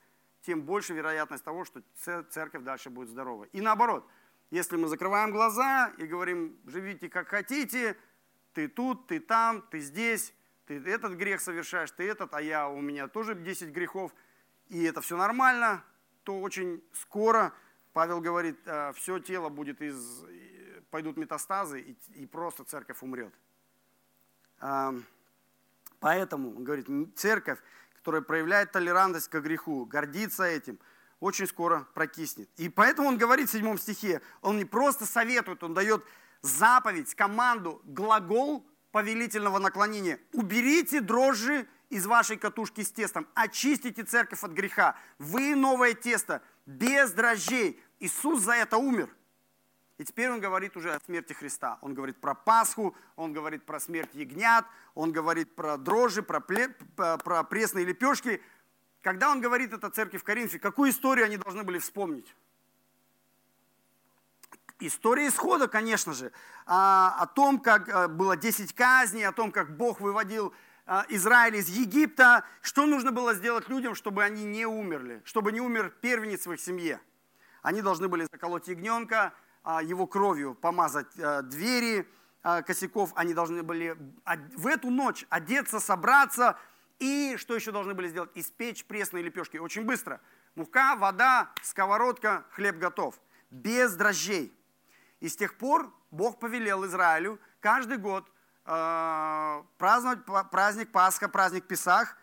тем 0.43 0.63
больше 0.63 0.95
вероятность 0.95 1.45
того, 1.45 1.65
что 1.65 1.83
церковь 2.31 2.63
дальше 2.63 2.91
будет 2.91 3.09
здорова. 3.09 3.45
И 3.53 3.61
наоборот, 3.61 4.07
если 4.51 4.77
мы 4.77 4.89
закрываем 4.89 5.31
глаза 5.31 5.93
и 5.99 6.07
говорим, 6.07 6.59
живите 6.67 7.09
как 7.09 7.29
хотите, 7.29 7.97
ты 8.53 8.69
тут, 8.69 9.07
ты 9.07 9.21
там, 9.21 9.63
ты 9.71 9.81
здесь, 9.81 10.35
ты 10.67 10.83
этот 10.85 11.13
грех 11.13 11.41
совершаешь, 11.41 11.91
ты 11.91 12.09
этот, 12.09 12.35
а 12.35 12.43
я, 12.43 12.69
у 12.69 12.81
меня 12.81 13.09
тоже 13.09 13.35
10 13.35 13.71
грехов, 13.71 14.13
и 14.69 14.83
это 14.85 15.01
все 15.01 15.17
нормально, 15.17 15.85
то 16.25 16.41
очень 16.41 16.83
скоро 16.93 17.53
Павел 17.93 18.21
говорит, 18.21 18.57
«А, 18.67 18.93
все 18.93 19.19
тело 19.19 19.49
будет 19.49 19.81
из, 19.83 20.25
пойдут 20.91 21.17
метастазы, 21.17 21.81
и, 21.81 22.23
и 22.23 22.27
просто 22.27 22.65
церковь 22.65 23.03
умрет. 23.03 23.35
Поэтому, 26.01 26.57
он 26.57 26.65
говорит, 26.65 26.87
церковь, 27.17 27.59
которая 28.01 28.23
проявляет 28.23 28.73
толерантность 28.73 29.29
к 29.29 29.41
греху, 29.41 29.85
гордится 29.85 30.45
этим, 30.45 30.79
очень 31.21 31.47
скоро 31.47 31.87
прокиснет. 31.95 32.49
И 32.57 32.71
поэтому 32.71 33.09
он 33.09 33.19
говорит 33.19 33.51
в 33.51 33.53
седьмом 33.53 33.79
стихе, 33.79 34.23
он 34.41 34.57
не 34.57 34.65
просто 34.65 35.05
советует, 35.05 35.63
он 35.63 35.75
дает 35.75 36.03
заповедь, 36.41 37.15
команду, 37.15 37.83
глагол 37.85 38.67
повелительного 38.91 39.59
наклонения. 39.59 40.19
Уберите 40.33 41.03
дрожжи 41.03 41.69
из 41.91 42.07
вашей 42.07 42.39
катушки 42.39 42.81
с 42.81 42.91
тестом, 42.91 43.29
очистите 43.35 44.03
церковь 44.03 44.43
от 44.43 44.53
греха. 44.53 44.97
Вы 45.19 45.55
новое 45.55 45.93
тесто, 45.93 46.43
без 46.65 47.13
дрожжей. 47.13 47.79
Иисус 47.99 48.41
за 48.43 48.55
это 48.55 48.79
умер. 48.79 49.15
И 50.01 50.05
теперь 50.05 50.31
он 50.31 50.41
говорит 50.41 50.79
уже 50.79 50.95
о 50.95 51.01
смерти 51.01 51.35
Христа. 51.35 51.77
Он 51.83 51.93
говорит 51.93 52.23
про 52.23 52.35
Пасху, 52.35 52.97
он 53.17 53.35
говорит 53.35 53.67
про 53.67 53.79
смерть 53.79 54.09
ягнят, 54.15 54.65
он 54.95 55.13
говорит 55.13 55.55
про 55.55 55.77
дрожжи, 55.77 56.23
про, 56.23 56.41
пле, 56.41 56.71
про 56.97 57.45
пресные 57.45 57.85
лепешки. 57.85 58.41
Когда 59.03 59.31
он 59.31 59.43
говорит 59.43 59.75
это 59.75 59.91
церкви 59.91 60.17
в 60.17 60.25
Коринфе, 60.25 60.59
какую 60.59 60.91
историю 60.91 61.27
они 61.27 61.37
должны 61.37 61.65
были 61.65 61.79
вспомнить? 61.79 62.35
История 64.79 65.29
исхода, 65.29 65.69
конечно 65.69 66.15
же, 66.15 66.33
о, 66.65 67.15
о 67.19 67.27
том, 67.27 67.61
как 67.61 67.87
э, 67.91 68.09
было 68.09 68.39
10 68.39 68.73
казней, 68.73 69.29
о 69.29 69.33
том, 69.33 69.53
как 69.53 69.77
Бог 69.77 70.01
выводил 70.01 70.55
а, 70.87 71.05
Израиль 71.11 71.57
из 71.57 71.69
Египта, 71.69 72.47
что 72.63 72.87
нужно 72.87 73.13
было 73.13 73.35
сделать 73.35 73.69
людям, 73.69 73.95
чтобы 73.95 74.25
они 74.25 74.45
не 74.45 74.65
умерли, 74.65 75.21
чтобы 75.27 75.53
не 75.53 75.61
умер 75.61 75.93
первенец 76.01 76.47
в 76.47 76.53
их 76.53 76.59
семье. 76.59 77.03
Они 77.61 77.83
должны 77.83 78.09
были 78.09 78.27
заколоть 78.33 78.67
ягненка, 78.67 79.27
а, 79.27 79.33
его 79.83 80.07
кровью 80.07 80.55
помазать 80.55 81.19
а, 81.19 81.43
двери 81.43 82.09
косяков, 82.43 83.13
они 83.17 83.35
должны 83.35 83.63
были 83.63 83.95
в 84.57 84.67
эту 84.67 84.89
ночь 84.89 85.27
одеться, 85.29 85.79
собраться, 85.79 86.59
и 86.99 87.37
что 87.37 87.55
еще 87.55 87.71
должны 87.71 87.93
были 87.93 88.09
сделать? 88.09 88.31
Испечь 88.35 88.87
пресные 88.87 89.23
лепешки. 89.23 89.59
Очень 89.59 89.85
быстро. 89.85 90.23
Мука, 90.55 90.97
вода, 90.97 91.51
сковородка, 91.63 92.47
хлеб 92.53 92.79
готов. 92.79 93.21
Без 93.51 93.93
дрожжей. 93.95 94.55
И 95.21 95.29
с 95.29 95.37
тех 95.37 95.59
пор 95.59 95.93
Бог 96.11 96.39
повелел 96.39 96.87
Израилю 96.87 97.39
каждый 97.61 97.99
год– 97.99 98.27
Э, 98.73 99.65
праздновать 99.79 100.21
праздник 100.51 100.93
Пасха, 100.93 101.29
праздник 101.29 101.67
Песах. 101.67 102.17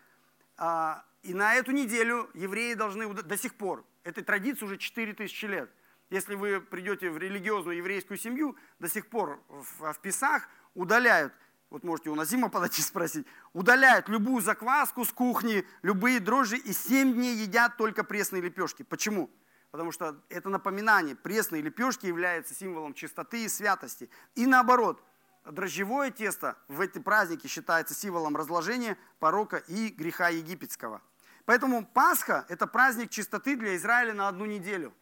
Э, 0.56 0.94
и 1.22 1.34
на 1.34 1.54
эту 1.54 1.72
неделю 1.72 2.30
евреи 2.32 2.72
должны 2.74 3.12
до 3.12 3.36
сих 3.36 3.54
пор, 3.54 3.84
этой 4.02 4.24
традиции 4.24 4.64
уже 4.64 4.78
4000 4.78 5.44
лет, 5.44 5.70
если 6.10 6.34
вы 6.34 6.60
придете 6.60 7.10
в 7.10 7.18
религиозную 7.18 7.76
еврейскую 7.76 8.18
семью, 8.18 8.56
до 8.78 8.88
сих 8.88 9.08
пор 9.08 9.42
в, 9.48 9.92
в 9.92 10.00
Песах 10.00 10.48
удаляют, 10.74 11.32
вот 11.70 11.84
можете 11.84 12.10
у 12.10 12.14
Назима 12.14 12.48
подойти 12.48 12.80
спросить, 12.82 13.26
удаляют 13.52 14.08
любую 14.08 14.42
закваску 14.42 15.04
с 15.04 15.12
кухни, 15.12 15.66
любые 15.82 16.20
дрожжи 16.20 16.56
и 16.56 16.72
7 16.72 17.12
дней 17.12 17.36
едят 17.36 17.76
только 17.76 18.04
пресные 18.04 18.40
лепешки. 18.40 18.82
Почему? 18.82 19.30
Потому 19.70 19.92
что 19.92 20.16
это 20.30 20.48
напоминание, 20.48 21.14
пресные 21.14 21.60
лепешки 21.60 22.06
являются 22.06 22.54
символом 22.54 22.94
чистоты 22.94 23.44
и 23.44 23.48
святости. 23.48 24.08
И 24.34 24.46
наоборот, 24.46 25.04
дрожжевое 25.44 26.10
тесто 26.10 26.56
в 26.68 26.80
эти 26.80 26.98
праздники 26.98 27.46
считается 27.46 27.92
символом 27.92 28.34
разложения, 28.34 28.96
порока 29.18 29.58
и 29.58 29.88
греха 29.88 30.28
египетского. 30.28 31.02
Поэтому 31.44 31.84
Пасха– 31.86 32.46
это 32.48 32.66
праздник 32.66 33.10
чистоты 33.10 33.56
для 33.56 33.76
Израиля 33.76 34.14
на 34.14 34.28
одну 34.28 34.46
неделю. 34.46 34.94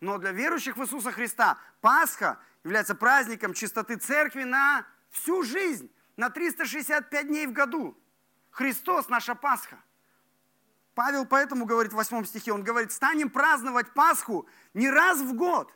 Но 0.00 0.18
для 0.18 0.32
верующих 0.32 0.76
в 0.76 0.82
Иисуса 0.82 1.12
Христа 1.12 1.58
Пасха 1.80 2.38
является 2.64 2.94
праздником 2.94 3.54
чистоты 3.54 3.96
церкви 3.96 4.44
на 4.44 4.86
всю 5.10 5.42
жизнь, 5.42 5.90
на 6.16 6.30
365 6.30 7.26
дней 7.26 7.46
в 7.46 7.52
году. 7.52 7.96
Христос– 8.50 9.08
наша 9.08 9.34
Пасха. 9.34 9.78
Павел 10.94 11.24
поэтому 11.24 11.66
говорит 11.66 11.92
в 11.92 11.96
8 11.96 12.24
стихе, 12.24 12.52
он 12.52 12.62
говорит, 12.62 12.92
станем 12.92 13.30
праздновать 13.30 13.92
Пасху 13.94 14.46
не 14.74 14.90
раз 14.90 15.20
в 15.20 15.34
год, 15.34 15.72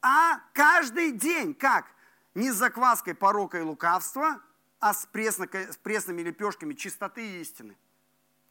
а 0.00 0.40
каждый 0.52 1.12
день. 1.12 1.54
Как? 1.54 1.86
не 2.34 2.50
с 2.50 2.56
закваской 2.56 3.14
порока 3.14 3.58
и 3.58 3.62
лукавства, 3.62 4.40
а 4.80 4.92
с, 4.92 5.06
пресно, 5.06 5.48
с 5.52 5.76
пресными 5.76 6.22
лепешками 6.22 6.74
чистоты 6.74 7.26
и 7.26 7.40
истины. 7.40 7.76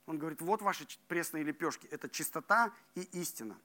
Он 0.05 0.17
говорит, 0.17 0.41
вот 0.41 0.61
ваши 0.61 0.87
пресные 1.07 1.43
лепешки, 1.43 1.87
это 1.87 2.09
чистота 2.09 2.73
и 2.95 3.01
истина. 3.01 3.57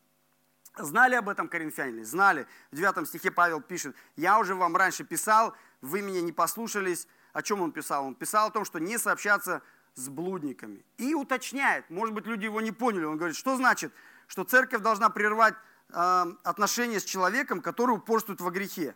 Знали 0.77 1.15
об 1.15 1.29
этом 1.29 1.49
коринфяне? 1.49 2.05
Знали. 2.05 2.47
В 2.71 2.77
9 2.77 3.09
стихе 3.09 3.31
Павел 3.31 3.61
пишет, 3.61 3.97
я 4.17 4.39
уже 4.39 4.55
вам 4.55 4.77
раньше 4.77 5.05
писал, 5.05 5.55
вы 5.81 6.03
меня 6.03 6.21
не 6.21 6.33
послушались. 6.33 7.09
О 7.33 7.43
чем 7.43 7.61
он 7.61 7.73
писал? 7.73 8.07
Он 8.07 8.15
писал 8.15 8.49
о 8.49 8.51
том, 8.51 8.65
что 8.65 8.79
не 8.79 8.99
сообщаться 8.99 9.63
с 9.95 10.09
блудниками. 10.09 10.85
И 10.97 11.15
уточняет, 11.15 11.89
может 11.91 12.15
быть, 12.15 12.27
люди 12.27 12.45
его 12.45 12.61
не 12.61 12.73
поняли. 12.73 13.05
Он 13.05 13.17
говорит, 13.17 13.37
что 13.37 13.57
значит, 13.57 13.93
что 14.27 14.45
церковь 14.45 14.81
должна 14.81 15.11
прервать 15.11 15.55
э, 15.91 16.25
отношения 16.45 17.01
с 17.01 17.05
человеком, 17.05 17.61
который 17.61 17.97
упорствует 17.97 18.41
во 18.41 18.51
грехе. 18.51 18.95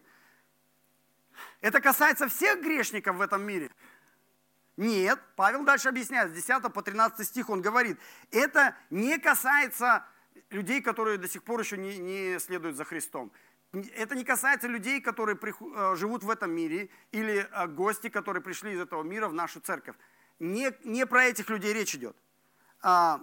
Это 1.61 1.81
касается 1.81 2.29
всех 2.29 2.63
грешников 2.63 3.17
в 3.17 3.21
этом 3.21 3.43
мире? 3.43 3.71
Нет. 4.77 5.19
Павел 5.37 5.65
дальше 5.65 5.89
объясняет, 5.89 6.31
с 6.31 6.35
10 6.35 6.73
по 6.73 6.83
13 6.83 7.27
стих 7.27 7.51
он 7.51 7.61
говорит, 7.61 7.99
это 8.31 8.75
не 8.91 9.19
касается 9.19 10.05
людей, 10.53 10.81
которые 10.81 11.19
до 11.19 11.29
сих 11.29 11.43
пор 11.43 11.61
еще 11.61 11.77
не, 11.77 11.99
не 11.99 12.39
следуют 12.39 12.77
за 12.77 12.85
Христом. 12.85 13.33
Это 13.73 14.15
не 14.15 14.25
касается 14.25 14.69
людей, 14.69 15.01
которые 15.01 15.39
э, 15.39 15.97
живут 15.97 16.23
в 16.23 16.31
этом 16.31 16.51
мире, 16.51 16.91
или 17.11 17.49
э, 17.51 17.67
гости, 17.69 18.09
которые 18.09 18.43
пришли 18.43 18.73
из 18.73 18.81
этого 18.81 19.03
мира 19.03 19.29
в 19.29 19.33
нашу 19.33 19.61
церковь. 19.61 19.97
Не, 20.39 20.73
не 20.85 21.07
про 21.07 21.25
этих 21.25 21.49
людей 21.49 21.73
речь 21.73 21.95
идет. 21.95 22.17
А, 22.83 23.21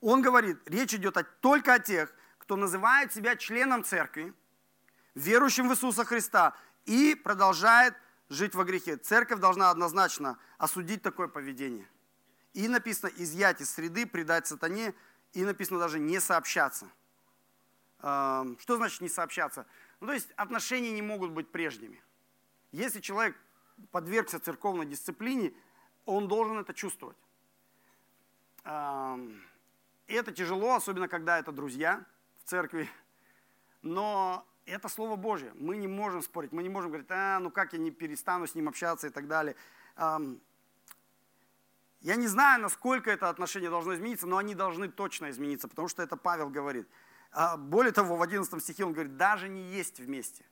он 0.00 0.22
говорит, 0.22 0.58
речь 0.66 0.94
идет 0.94 1.16
только 1.40 1.74
о 1.74 1.78
тех, 1.78 2.14
кто 2.38 2.56
называет 2.56 3.12
себя 3.12 3.34
членом 3.34 3.82
церкви, 3.82 4.32
верующим 5.14 5.68
в 5.68 5.72
Иисуса 5.72 6.04
Христа 6.04 6.54
и 6.84 7.16
продолжает 7.16 7.94
жить 8.28 8.54
во 8.54 8.64
грехе. 8.64 8.96
Церковь 8.96 9.40
должна 9.40 9.70
однозначно 9.70 10.38
осудить 10.58 11.02
такое 11.02 11.26
поведение. 11.26 11.88
И 12.56 12.68
написано 12.68 13.12
изъять 13.14 13.60
из 13.60 13.70
среды, 13.70 14.06
предать 14.06 14.46
сатане, 14.46 14.94
и 15.34 15.44
написано 15.44 15.78
даже 15.78 15.98
не 15.98 16.18
сообщаться. 16.20 16.90
Что 17.98 18.76
значит 18.76 19.02
не 19.02 19.10
сообщаться? 19.10 19.66
Ну, 20.00 20.06
то 20.06 20.14
есть 20.14 20.30
отношения 20.36 20.90
не 20.90 21.02
могут 21.02 21.32
быть 21.32 21.52
прежними. 21.52 22.02
Если 22.72 23.00
человек 23.00 23.36
подвергся 23.90 24.40
церковной 24.40 24.86
дисциплине, 24.86 25.52
он 26.06 26.28
должен 26.28 26.56
это 26.56 26.72
чувствовать. 26.72 27.18
И 28.64 30.14
это 30.14 30.32
тяжело, 30.32 30.76
особенно 30.76 31.08
когда 31.08 31.38
это 31.38 31.52
друзья– 31.52 32.06
церкви. 32.46 32.88
Но 33.82 34.46
это 34.64 34.88
Слово 34.88 35.16
Божье. 35.16 35.52
Мы 35.56 35.76
не 35.76 35.88
можем 35.88 36.22
спорить, 36.22 36.52
мы 36.52 36.62
не 36.62 36.70
можем 36.70 36.90
говорить, 36.90 37.10
а, 37.10 37.38
ну 37.38 37.50
как 37.50 37.74
я 37.74 37.78
не 37.78 37.90
перестану 37.90 38.46
с 38.46 38.54
ним 38.54 38.68
общаться 38.68 39.08
и 39.08 39.10
так 39.10 39.28
далее. 39.28 39.56
Я 42.06 42.14
не 42.14 42.28
знаю, 42.28 42.62
насколько 42.62 43.10
это 43.10 43.28
отношение 43.28 43.68
должно 43.68 43.92
измениться, 43.92 44.28
но 44.28 44.36
они 44.36 44.54
должны 44.54 44.88
точно 44.88 45.28
измениться, 45.30 45.66
потому 45.66 45.88
что 45.88 46.04
это 46.04 46.16
Павел 46.16 46.48
говорит. 46.48 46.86
А 47.32 47.56
более 47.56 47.90
того, 47.90 48.14
в 48.14 48.22
11 48.22 48.62
стихе 48.62 48.84
он 48.84 48.92
говорит, 48.92 49.16
даже 49.16 49.48
не 49.48 49.62
есть 49.72 49.98
вместе. 49.98 50.44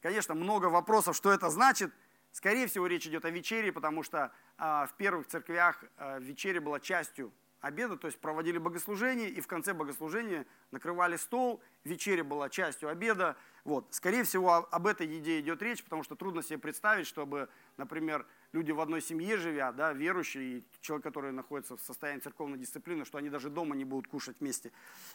Конечно, 0.00 0.36
много 0.36 0.66
вопросов, 0.66 1.16
что 1.16 1.32
это 1.32 1.50
значит. 1.50 1.92
Скорее 2.30 2.68
всего, 2.68 2.86
речь 2.86 3.04
идет 3.04 3.24
о 3.24 3.30
вечере, 3.30 3.72
потому 3.72 4.04
что 4.04 4.30
а, 4.58 4.86
в 4.86 4.94
первых 4.94 5.26
церквях 5.26 5.82
а, 5.96 6.20
вечеря 6.20 6.60
была 6.60 6.78
частью 6.78 7.32
обеда, 7.60 7.96
то 7.96 8.06
есть 8.06 8.20
проводили 8.20 8.58
богослужение, 8.58 9.28
и 9.28 9.40
в 9.40 9.48
конце 9.48 9.74
богослужения 9.74 10.46
накрывали 10.70 11.16
стол, 11.16 11.60
вечеря 11.82 12.22
была 12.22 12.48
частью 12.48 12.90
обеда. 12.90 13.36
Вот. 13.64 13.88
Скорее 13.90 14.22
всего, 14.22 14.68
об 14.70 14.86
этой 14.86 15.08
еде 15.08 15.40
идет 15.40 15.60
речь, 15.62 15.82
потому 15.82 16.04
что 16.04 16.14
трудно 16.14 16.44
себе 16.44 16.58
представить, 16.58 17.08
чтобы, 17.08 17.48
например, 17.76 18.24
люди 18.52 18.72
в 18.72 18.80
одной 18.80 19.00
семье 19.00 19.36
живя, 19.36 19.72
да, 19.72 19.92
верующие, 19.92 20.58
и 20.58 20.64
человек, 20.80 21.04
который 21.04 21.32
находится 21.32 21.76
в 21.76 21.80
состоянии 21.80 22.20
церковной 22.20 22.58
дисциплины, 22.58 23.04
что 23.04 23.18
они 23.18 23.30
даже 23.30 23.50
дома 23.50 23.76
не 23.76 23.84
будут 23.84 24.08
кушать 24.08 24.40
вместе. 24.40 24.72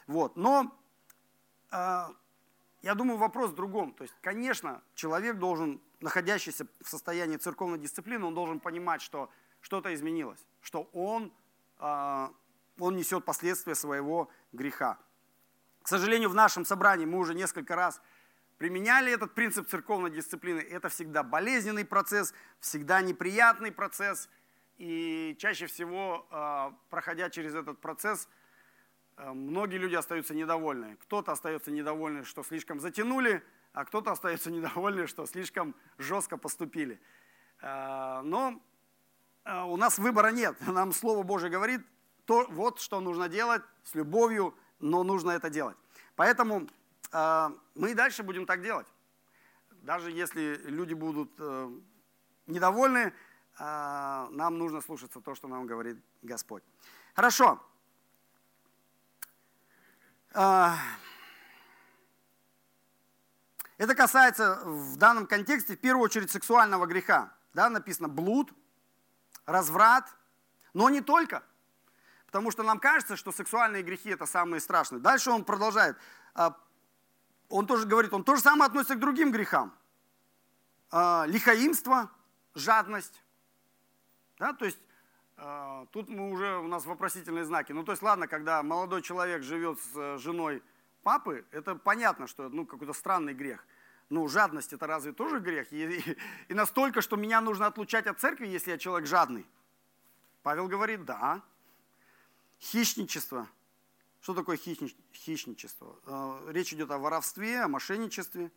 Вот. 0.08 0.36
Но 0.38 0.76
э, 1.72 2.06
я 2.82 2.96
думаю, 2.96 3.18
вопрос 3.18 3.52
в 3.52 3.56
другом. 3.56 3.94
То 3.94 4.04
есть, 4.04 4.16
конечно, 4.22 4.82
человек 4.96 5.38
должен, 5.38 5.82
находящийся 6.00 6.68
в 6.82 6.90
состоянии 6.90 7.38
церковной 7.38 7.78
дисциплины, 7.78 8.26
он 8.26 8.34
должен 8.34 8.60
понимать, 8.60 9.02
что 9.02 9.30
что-то 9.62 9.94
изменилось, 9.94 10.46
что 10.62 10.90
он 10.94 11.32
а, 11.82 12.32
он 12.80 12.96
несет 12.96 13.26
последствия 13.26 13.76
своего 13.76 14.30
греха. 14.54 15.00
К 15.82 15.88
сожалению, 15.88 16.30
в 16.30 16.36
нашем 16.36 16.64
собрании 16.64 17.06
мы 17.06 17.18
уже 17.18 17.34
несколько 17.34 17.76
раз 17.76 18.00
применяли 18.62 19.12
этот 19.12 19.34
принцип 19.34 19.68
церковной 19.68 20.12
дисциплины. 20.12 20.60
Это 20.60 20.90
всегда 20.90 21.24
болезненный 21.24 21.84
процесс, 21.84 22.32
всегда 22.60 23.02
неприятный 23.02 23.72
процесс. 23.72 24.30
И 24.78 25.36
чаще 25.40 25.66
всего, 25.66 26.28
а, 26.30 26.78
проходя 26.92 27.32
через 27.32 27.56
этот 27.56 27.82
процесс, 27.82 28.30
а, 29.18 29.34
многие 29.34 29.78
люди 29.78 29.96
остаются 29.96 30.36
недовольны. 30.36 30.96
Кто-то 31.02 31.32
остается 31.32 31.72
недовольный, 31.72 32.24
что 32.24 32.44
слишком 32.44 32.80
затянули, 32.80 33.44
а 33.74 33.84
кто-то 33.84 34.12
остается 34.12 34.52
недовольный, 34.58 35.08
что 35.08 35.26
слишком 35.26 35.76
жестко 35.98 36.38
поступили. 36.38 37.02
Но 37.64 38.62
Э, 39.44 39.64
у 39.64 39.78
нас 39.78 39.98
выбора 39.98 40.32
нет. 40.32 40.56
Нам 40.68 40.92
Слово 40.92 41.24
Божье 41.24 41.50
говорит, 41.50 41.82
то, 42.26 42.46
вот 42.50 42.80
что 42.80 43.00
нужно 43.00 43.28
делать 43.28 43.62
с 43.84 43.96
любовью, 43.96 44.56
но 44.80 45.04
нужно 45.04 45.32
это 45.32 45.50
делать. 45.50 45.78
Поэтому 46.16 46.68
мы 47.12 47.92
и 47.92 47.94
дальше 47.94 48.24
будем 48.24 48.46
так 48.46 48.62
делать. 48.62 48.88
Даже 49.82 50.12
если 50.12 50.58
люди 50.66 50.94
будут 50.94 51.32
э, 51.40 51.72
недовольны, 52.46 53.00
э, 53.00 53.12
нам 53.58 54.58
нужно 54.60 54.80
слушаться 54.80 55.22
то, 55.22 55.34
что 55.34 55.48
нам 55.48 55.66
говорит 55.66 55.98
Господь. 56.22 56.64
Хорошо. 57.16 57.60
Э, 60.36 60.70
это 63.78 63.96
касается 63.96 64.62
в 64.64 64.98
данном 64.98 65.26
контексте 65.26 65.76
в 65.76 65.80
первую 65.80 66.06
очередь 66.06 66.30
сексуального 66.30 66.86
греха. 66.86 67.34
Да, 67.56 67.68
написано 67.70 68.08
блуд, 68.08 68.54
разврат, 69.48 70.08
но 70.74 70.92
не 70.92 71.02
только. 71.02 71.44
Потому 72.28 72.52
что 72.52 72.62
нам 72.62 72.80
кажется, 72.80 73.18
что 73.18 73.32
сексуальные 73.32 73.82
грехи 73.82 74.12
это 74.12 74.28
самые 74.28 74.62
страшные. 74.62 75.02
Дальше 75.02 75.32
он 75.32 75.44
продолжает. 75.44 75.98
Он 77.52 77.68
тоже 77.68 77.86
говорит, 77.86 78.14
он 78.14 78.24
тоже 78.24 78.42
самое 78.42 78.68
относится 78.68 78.96
к 78.96 79.00
другим 79.00 79.32
грехам. 79.32 79.74
А, 80.90 81.26
лихаимство, 81.28 82.10
жадность. 82.56 83.22
Да, 84.40 84.54
то 84.54 84.66
есть 84.66 84.80
а, 85.38 85.86
тут 85.92 86.10
мы 86.10 86.32
уже, 86.32 86.58
у 86.58 86.68
нас 86.68 86.86
вопросительные 86.86 87.46
знаки. 87.46 87.72
Ну, 87.72 87.84
то 87.84 87.92
есть, 87.92 88.02
ладно, 88.02 88.28
когда 88.28 88.64
молодой 88.64 89.02
человек 89.02 89.44
живет 89.44 89.80
с 89.80 89.96
э, 89.96 90.18
женой 90.18 90.64
папы, 91.04 91.46
это 91.52 91.76
понятно, 91.76 92.28
что 92.28 92.50
ну, 92.50 92.66
какой-то 92.66 92.94
странный 92.94 93.34
грех. 93.34 93.66
Ну, 94.10 94.28
жадность 94.28 94.74
это 94.74 94.88
разве 94.88 95.14
тоже 95.14 95.40
грех? 95.40 95.72
И, 95.74 95.98
и, 95.98 96.18
и 96.50 96.54
настолько, 96.54 97.02
что 97.02 97.16
меня 97.16 97.42
нужно 97.42 97.68
отлучать 97.68 98.08
от 98.08 98.20
церкви, 98.20 98.48
если 98.48 98.72
я 98.72 98.78
человек 98.78 99.08
жадный. 99.08 99.46
Павел 100.44 100.68
говорит, 100.68 101.06
да. 101.06 101.42
Хищничество. 102.60 103.48
Что 104.22 104.36
такое 104.36 104.58
хищничество? 104.58 106.00
Э, 106.06 106.52
речь 106.52 106.72
идет 106.74 106.92
о 106.92 107.00
воровстве, 107.00 107.62
о 107.62 107.68
мошенничестве, 107.68 108.52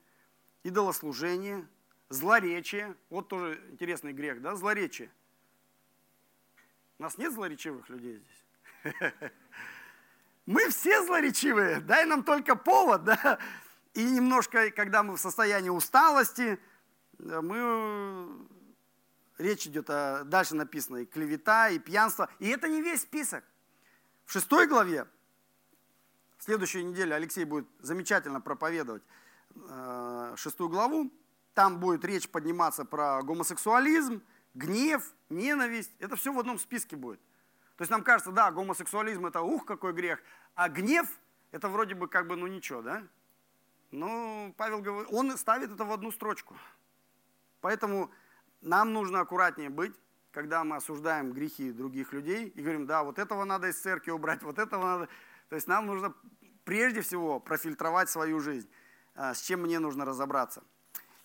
идолослужении, 0.62 1.66
злоречие. 2.10 2.94
Вот 3.08 3.28
тоже 3.28 3.60
интересный 3.70 4.12
грех, 4.12 4.42
да, 4.42 4.56
злоречие. 4.56 5.10
У 6.98 7.02
нас 7.02 7.16
нет 7.16 7.32
злоречивых 7.32 7.88
людей 7.88 8.18
здесь. 8.18 8.94
Мы 10.46 10.68
все 10.68 11.02
злоречивые, 11.02 11.80
дай 11.80 12.04
нам 12.04 12.22
только 12.22 12.54
повод, 12.54 13.04
да, 13.04 13.38
и 13.94 14.04
немножко, 14.04 14.70
когда 14.70 15.02
мы 15.02 15.16
в 15.16 15.20
состоянии 15.20 15.70
усталости, 15.70 16.58
э, 17.18 17.40
мы... 17.40 18.46
Речь 19.38 19.66
идет, 19.66 19.88
о, 19.88 20.24
дальше 20.24 20.54
написано 20.54 20.98
и 20.98 21.06
клевета, 21.06 21.68
и 21.68 21.78
пьянство. 21.78 22.28
И 22.38 22.48
это 22.48 22.68
не 22.68 22.82
весь 22.82 23.00
список. 23.00 23.42
В 24.26 24.32
шестой 24.32 24.68
главе, 24.68 25.08
в 26.38 26.44
следующей 26.44 26.84
неделе 26.84 27.14
Алексей 27.14 27.44
будет 27.44 27.66
замечательно 27.80 28.40
проповедовать 28.40 29.02
э, 29.54 30.34
шестую 30.36 30.68
главу. 30.68 31.12
Там 31.54 31.78
будет 31.78 32.04
речь 32.04 32.28
подниматься 32.28 32.84
про 32.84 33.22
гомосексуализм, 33.22 34.22
гнев, 34.54 35.14
ненависть. 35.28 35.92
Это 35.98 36.16
все 36.16 36.32
в 36.32 36.38
одном 36.38 36.58
списке 36.58 36.96
будет. 36.96 37.20
То 37.76 37.82
есть 37.82 37.90
нам 37.90 38.02
кажется, 38.02 38.32
да, 38.32 38.50
гомосексуализм 38.50 39.26
это 39.26 39.40
ух, 39.40 39.64
какой 39.64 39.92
грех, 39.92 40.20
а 40.54 40.68
гнев 40.68 41.08
это 41.50 41.68
вроде 41.68 41.94
бы 41.94 42.08
как 42.08 42.26
бы 42.26 42.36
ну 42.36 42.46
ничего, 42.46 42.82
да? 42.82 43.02
Ну, 43.90 44.52
Павел 44.56 44.80
говорит, 44.80 45.08
он 45.12 45.36
ставит 45.38 45.70
это 45.70 45.84
в 45.84 45.92
одну 45.92 46.10
строчку. 46.10 46.56
Поэтому 47.60 48.10
нам 48.60 48.92
нужно 48.92 49.20
аккуратнее 49.20 49.70
быть, 49.70 49.94
когда 50.32 50.64
мы 50.64 50.76
осуждаем 50.76 51.32
грехи 51.32 51.70
других 51.70 52.12
людей 52.12 52.48
и 52.48 52.60
говорим, 52.60 52.86
да, 52.86 53.04
вот 53.04 53.20
этого 53.20 53.44
надо 53.44 53.68
из 53.68 53.80
церкви 53.80 54.10
убрать, 54.10 54.42
вот 54.42 54.58
этого 54.58 54.84
надо. 54.84 55.08
То 55.48 55.56
есть 55.56 55.66
нам 55.68 55.86
нужно 55.86 56.14
прежде 56.64 57.00
всего 57.00 57.40
профильтровать 57.40 58.08
свою 58.08 58.40
жизнь, 58.40 58.70
а, 59.14 59.34
с 59.34 59.42
чем 59.42 59.62
мне 59.62 59.78
нужно 59.78 60.04
разобраться. 60.04 60.62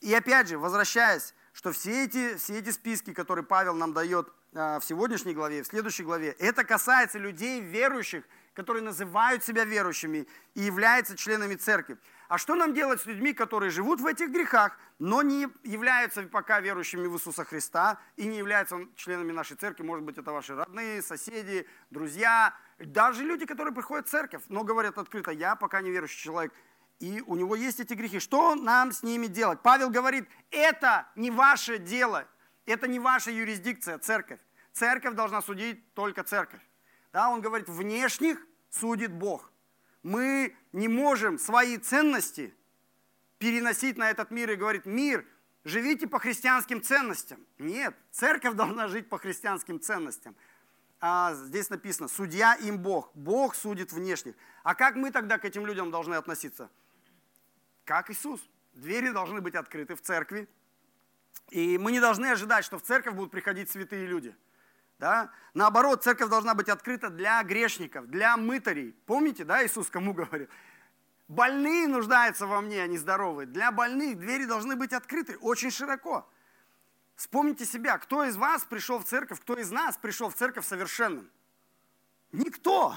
И 0.01 0.13
опять 0.13 0.47
же, 0.47 0.57
возвращаясь, 0.57 1.33
что 1.53 1.71
все 1.71 2.05
эти, 2.05 2.35
все 2.35 2.59
эти 2.59 2.69
списки, 2.69 3.13
которые 3.13 3.43
Павел 3.45 3.73
нам 3.75 3.93
дает 3.93 4.31
а, 4.53 4.79
в 4.79 4.85
сегодняшней 4.85 5.33
главе, 5.33 5.63
в 5.63 5.67
следующей 5.67 6.03
главе, 6.03 6.35
это 6.39 6.63
касается 6.63 7.19
людей 7.19 7.61
верующих, 7.61 8.23
которые 8.53 8.83
называют 8.83 9.43
себя 9.43 9.65
верующими 9.65 10.27
и 10.53 10.61
являются 10.61 11.17
членами 11.17 11.55
церкви. 11.55 11.97
А 12.29 12.37
что 12.37 12.53
нам 12.53 12.75
делать 12.75 13.01
с 13.01 13.07
людьми, 13.07 13.33
которые 13.33 13.71
живут 13.71 13.99
в 13.99 14.05
этих 14.05 14.29
грехах, 14.29 14.77
но 14.99 15.23
не 15.23 15.47
являются 15.63 16.21
пока 16.21 16.59
верующими 16.59 17.07
в 17.07 17.15
Иисуса 17.15 17.43
Христа 17.43 17.99
и 18.17 18.27
не 18.27 18.37
являются 18.37 18.77
членами 18.95 19.31
нашей 19.31 19.57
церкви? 19.57 19.81
Может 19.81 20.05
быть, 20.05 20.19
это 20.19 20.31
ваши 20.31 20.53
родные, 20.55 21.01
соседи, 21.01 21.67
друзья, 21.89 22.53
даже 22.77 23.23
люди, 23.23 23.47
которые 23.47 23.73
приходят 23.73 24.07
в 24.07 24.11
церковь, 24.11 24.43
но 24.47 24.63
говорят 24.63 24.99
открыто, 24.99 25.31
я 25.31 25.55
пока 25.55 25.81
не 25.81 25.89
верующий 25.89 26.21
человек, 26.21 26.53
и 26.99 27.23
у 27.25 27.35
него 27.35 27.55
есть 27.55 27.79
эти 27.79 27.95
грехи. 27.95 28.19
Что 28.19 28.53
нам 28.53 28.91
с 28.91 29.01
ними 29.01 29.25
делать? 29.25 29.61
Павел 29.63 29.89
говорит, 29.89 30.29
это 30.51 31.07
не 31.15 31.31
ваше 31.31 31.79
дело, 31.79 32.27
это 32.67 32.87
не 32.87 32.99
ваша 32.99 33.31
юрисдикция, 33.31 33.97
церковь. 33.97 34.39
Церковь 34.71 35.15
должна 35.15 35.41
судить 35.41 35.95
только 35.95 36.23
церковь. 36.23 36.61
Да, 37.11 37.31
он 37.31 37.41
говорит, 37.41 37.67
внешних 37.67 38.37
судит 38.69 39.11
Бог 39.11 39.48
мы 40.03 40.55
не 40.71 40.87
можем 40.87 41.37
свои 41.37 41.77
ценности 41.77 42.53
переносить 43.37 43.97
на 43.97 44.09
этот 44.09 44.31
мир 44.31 44.51
и 44.51 44.55
говорить, 44.55 44.85
мир, 44.85 45.25
живите 45.63 46.07
по 46.07 46.19
христианским 46.19 46.81
ценностям. 46.81 47.45
Нет, 47.57 47.95
церковь 48.11 48.53
должна 48.55 48.87
жить 48.87 49.09
по 49.09 49.17
христианским 49.17 49.79
ценностям. 49.79 50.35
А 51.01 51.33
здесь 51.33 51.69
написано, 51.69 52.09
судья 52.09 52.55
им 52.55 52.77
Бог, 52.79 53.11
Бог 53.13 53.55
судит 53.55 53.93
внешних. 53.93 54.35
А 54.63 54.75
как 54.75 54.95
мы 54.95 55.11
тогда 55.11 55.37
к 55.37 55.45
этим 55.45 55.65
людям 55.65 55.91
должны 55.91 56.15
относиться? 56.15 56.69
Как 57.85 58.09
Иисус. 58.09 58.41
Двери 58.73 59.09
должны 59.09 59.41
быть 59.41 59.55
открыты 59.55 59.95
в 59.95 60.01
церкви. 60.01 60.47
И 61.49 61.77
мы 61.77 61.91
не 61.91 61.99
должны 61.99 62.27
ожидать, 62.27 62.63
что 62.63 62.77
в 62.77 62.83
церковь 62.83 63.15
будут 63.15 63.31
приходить 63.31 63.69
святые 63.69 64.05
люди– 64.05 64.35
да? 64.99 65.31
Наоборот, 65.53 66.03
церковь 66.03 66.29
должна 66.29 66.53
быть 66.53 66.69
открыта 66.69 67.09
для 67.09 67.41
грешников, 67.43 68.07
для 68.07 68.37
мытарей. 68.37 68.93
Помните, 69.05 69.45
да, 69.45 69.65
Иисус 69.65 69.89
кому 69.89 70.13
говорил? 70.13 70.47
Больные 71.27 71.87
нуждаются 71.87 72.45
во 72.45 72.59
мне, 72.61 72.83
а 72.83 72.87
не 72.87 72.97
здоровые. 72.97 73.47
Для 73.47 73.71
больных 73.71 74.17
двери 74.17 74.45
должны 74.45 74.75
быть 74.75 74.93
открыты 74.93 75.37
очень 75.37 75.71
широко. 75.71 76.29
Вспомните 77.15 77.65
себя, 77.65 77.97
кто 77.97 78.23
из 78.25 78.35
вас 78.35 78.63
пришел 78.63 78.99
в 78.99 79.05
церковь, 79.05 79.39
кто 79.41 79.55
из 79.57 79.71
нас 79.71 79.97
пришел 79.97 80.29
в 80.29 80.35
церковь 80.35 80.65
совершенным? 80.65 81.29
Никто. 82.31 82.95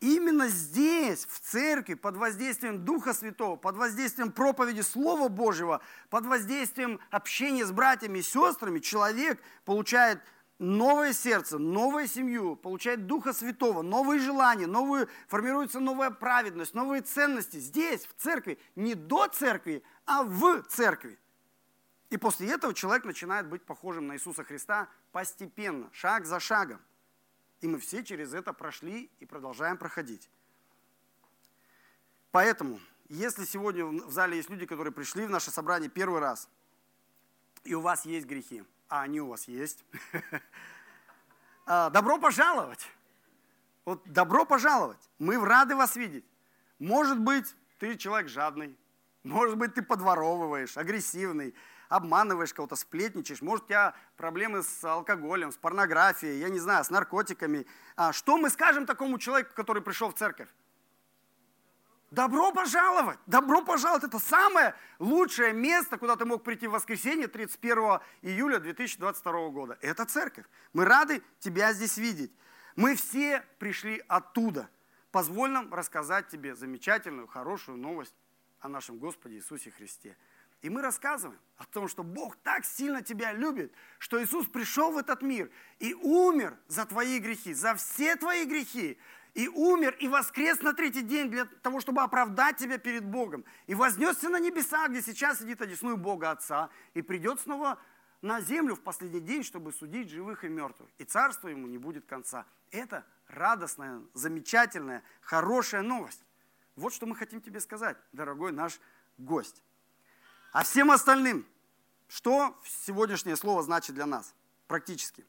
Именно 0.00 0.48
здесь, 0.48 1.24
в 1.26 1.38
церкви, 1.38 1.94
под 1.94 2.16
воздействием 2.16 2.84
Духа 2.84 3.14
Святого, 3.14 3.54
под 3.54 3.76
воздействием 3.76 4.32
проповеди 4.32 4.80
Слова 4.80 5.28
Божьего, 5.28 5.80
под 6.10 6.26
воздействием 6.26 6.98
общения 7.10 7.64
с 7.64 7.70
братьями 7.70 8.18
и 8.18 8.22
сестрами, 8.22 8.80
человек 8.80 9.40
получает 9.64 10.20
новое 10.62 11.12
сердце, 11.12 11.58
новую 11.58 12.06
семью, 12.06 12.56
получает 12.56 13.06
Духа 13.06 13.32
Святого, 13.32 13.82
новые 13.82 14.20
желания, 14.20 14.66
новую, 14.66 15.08
формируется 15.26 15.80
новая 15.80 16.10
праведность, 16.10 16.72
новые 16.72 17.02
ценности 17.02 17.58
здесь, 17.58 18.06
в 18.06 18.14
церкви, 18.14 18.58
не 18.76 18.94
до 18.94 19.26
церкви, 19.26 19.82
а 20.06 20.22
в 20.22 20.62
церкви. 20.62 21.18
И 22.10 22.16
после 22.16 22.50
этого 22.50 22.72
человек 22.74 23.04
начинает 23.04 23.48
быть 23.48 23.62
похожим 23.62 24.06
на 24.06 24.14
Иисуса 24.14 24.44
Христа 24.44 24.88
постепенно, 25.10 25.90
шаг 25.92 26.24
за 26.24 26.38
шагом. 26.40 26.80
И 27.60 27.66
мы 27.66 27.78
все 27.78 28.04
через 28.04 28.32
это 28.32 28.52
прошли 28.52 29.10
и 29.18 29.26
продолжаем 29.26 29.76
проходить. 29.76 30.30
Поэтому, 32.30 32.80
если 33.08 33.44
сегодня 33.44 33.84
в 33.84 34.10
зале 34.10 34.36
есть 34.36 34.48
люди, 34.48 34.66
которые 34.66 34.92
пришли 34.92 35.26
в 35.26 35.30
наше 35.30 35.50
собрание 35.50 35.90
первый 35.90 36.20
раз, 36.20 36.48
и 37.64 37.74
у 37.74 37.80
вас 37.80 38.04
есть 38.04 38.26
грехи, 38.26 38.64
а 38.92 39.00
они 39.00 39.22
у 39.22 39.28
вас 39.28 39.48
есть, 39.48 39.86
а, 41.66 41.88
добро 41.88 42.18
пожаловать. 42.18 42.86
Вот 43.86 44.02
добро 44.04 44.44
пожаловать. 44.44 44.98
Мы 45.18 45.42
рады 45.42 45.74
вас 45.74 45.96
видеть. 45.96 46.26
Может 46.78 47.18
быть, 47.18 47.46
ты 47.78 47.96
человек 47.96 48.28
жадный, 48.28 48.76
может 49.22 49.56
быть, 49.56 49.72
ты 49.72 49.80
подворовываешь, 49.80 50.76
агрессивный, 50.76 51.54
обманываешь 51.88 52.52
кого-то, 52.52 52.76
сплетничаешь. 52.76 53.40
Может, 53.40 53.64
у 53.64 53.68
тебя 53.68 53.94
проблемы 54.18 54.62
с 54.62 54.84
алкоголем, 54.84 55.52
с 55.52 55.56
порнографией, 55.56 56.38
я 56.38 56.50
не 56.50 56.58
знаю, 56.58 56.84
с 56.84 56.90
наркотиками. 56.90 57.66
А 57.96 58.12
что 58.12 58.36
мы 58.36 58.50
скажем 58.50 58.84
такому 58.84 59.18
человеку, 59.18 59.54
который 59.54 59.80
пришел 59.80 60.10
в 60.10 60.14
церковь? 60.14 60.50
Добро 62.12 62.52
пожаловать! 62.52 63.18
Добро 63.24 63.62
пожаловать! 63.62 64.04
Это 64.04 64.18
самое 64.18 64.74
лучшее 64.98 65.54
место, 65.54 65.96
куда 65.96 66.14
ты 66.14 66.26
мог 66.26 66.44
прийти 66.44 66.66
в 66.66 66.72
воскресенье 66.72 67.26
31 67.26 68.00
июля 68.20 68.58
2022 68.58 69.48
года. 69.48 69.78
Это 69.80 70.04
церковь. 70.04 70.44
Мы 70.74 70.84
рады 70.84 71.22
тебя 71.38 71.72
здесь 71.72 71.96
видеть. 71.96 72.30
Мы 72.76 72.96
все 72.96 73.42
пришли 73.58 74.04
оттуда. 74.08 74.68
Позволь 75.10 75.52
нам 75.52 75.72
рассказать 75.72 76.28
тебе 76.28 76.54
замечательную, 76.54 77.26
хорошую 77.26 77.78
новость 77.78 78.14
о 78.60 78.68
нашем 78.68 78.98
Господе 78.98 79.36
Иисусе 79.36 79.70
Христе. 79.70 80.14
И 80.60 80.68
мы 80.68 80.82
рассказываем 80.82 81.40
о 81.56 81.64
том, 81.64 81.88
что 81.88 82.02
Бог 82.02 82.36
так 82.36 82.66
сильно 82.66 83.00
тебя 83.00 83.32
любит, 83.32 83.72
что 83.98 84.22
Иисус 84.22 84.46
пришел 84.46 84.92
в 84.92 84.98
этот 84.98 85.22
мир 85.22 85.50
и 85.78 85.94
умер 85.94 86.58
за 86.68 86.84
твои 86.84 87.18
грехи, 87.20 87.54
за 87.54 87.74
все 87.74 88.16
твои 88.16 88.44
грехи, 88.44 88.98
и 89.34 89.48
умер, 89.48 89.96
и 89.98 90.08
воскрес 90.08 90.60
на 90.60 90.74
третий 90.74 91.02
день 91.02 91.30
для 91.30 91.46
того, 91.46 91.80
чтобы 91.80 92.02
оправдать 92.02 92.58
тебя 92.58 92.78
перед 92.78 93.04
Богом. 93.04 93.44
И 93.66 93.74
вознесся 93.74 94.28
на 94.28 94.38
небеса, 94.38 94.88
где 94.88 95.00
сейчас 95.00 95.38
сидит 95.38 95.62
одесную 95.62 95.96
Бога 95.96 96.30
Отца, 96.30 96.70
и 96.94 97.02
придет 97.02 97.40
снова 97.40 97.78
на 98.20 98.40
землю 98.40 98.76
в 98.76 98.80
последний 98.80 99.20
день, 99.20 99.42
чтобы 99.42 99.72
судить 99.72 100.10
живых 100.10 100.44
и 100.44 100.48
мертвых. 100.48 100.88
И 100.98 101.04
царство 101.04 101.48
ему 101.48 101.66
не 101.66 101.78
будет 101.78 102.04
конца. 102.06 102.46
Это 102.70 103.06
радостная, 103.26 104.02
замечательная, 104.14 105.02
хорошая 105.22 105.82
новость. 105.82 106.22
Вот 106.76 106.92
что 106.92 107.06
мы 107.06 107.16
хотим 107.16 107.40
тебе 107.40 107.60
сказать, 107.60 107.96
дорогой 108.12 108.52
наш 108.52 108.80
гость. 109.18 109.62
А 110.52 110.62
всем 110.62 110.90
остальным, 110.90 111.46
что 112.08 112.58
сегодняшнее 112.64 113.36
слово 113.36 113.62
значит 113.62 113.94
для 113.94 114.06
нас 114.06 114.34
практически? 114.68 115.24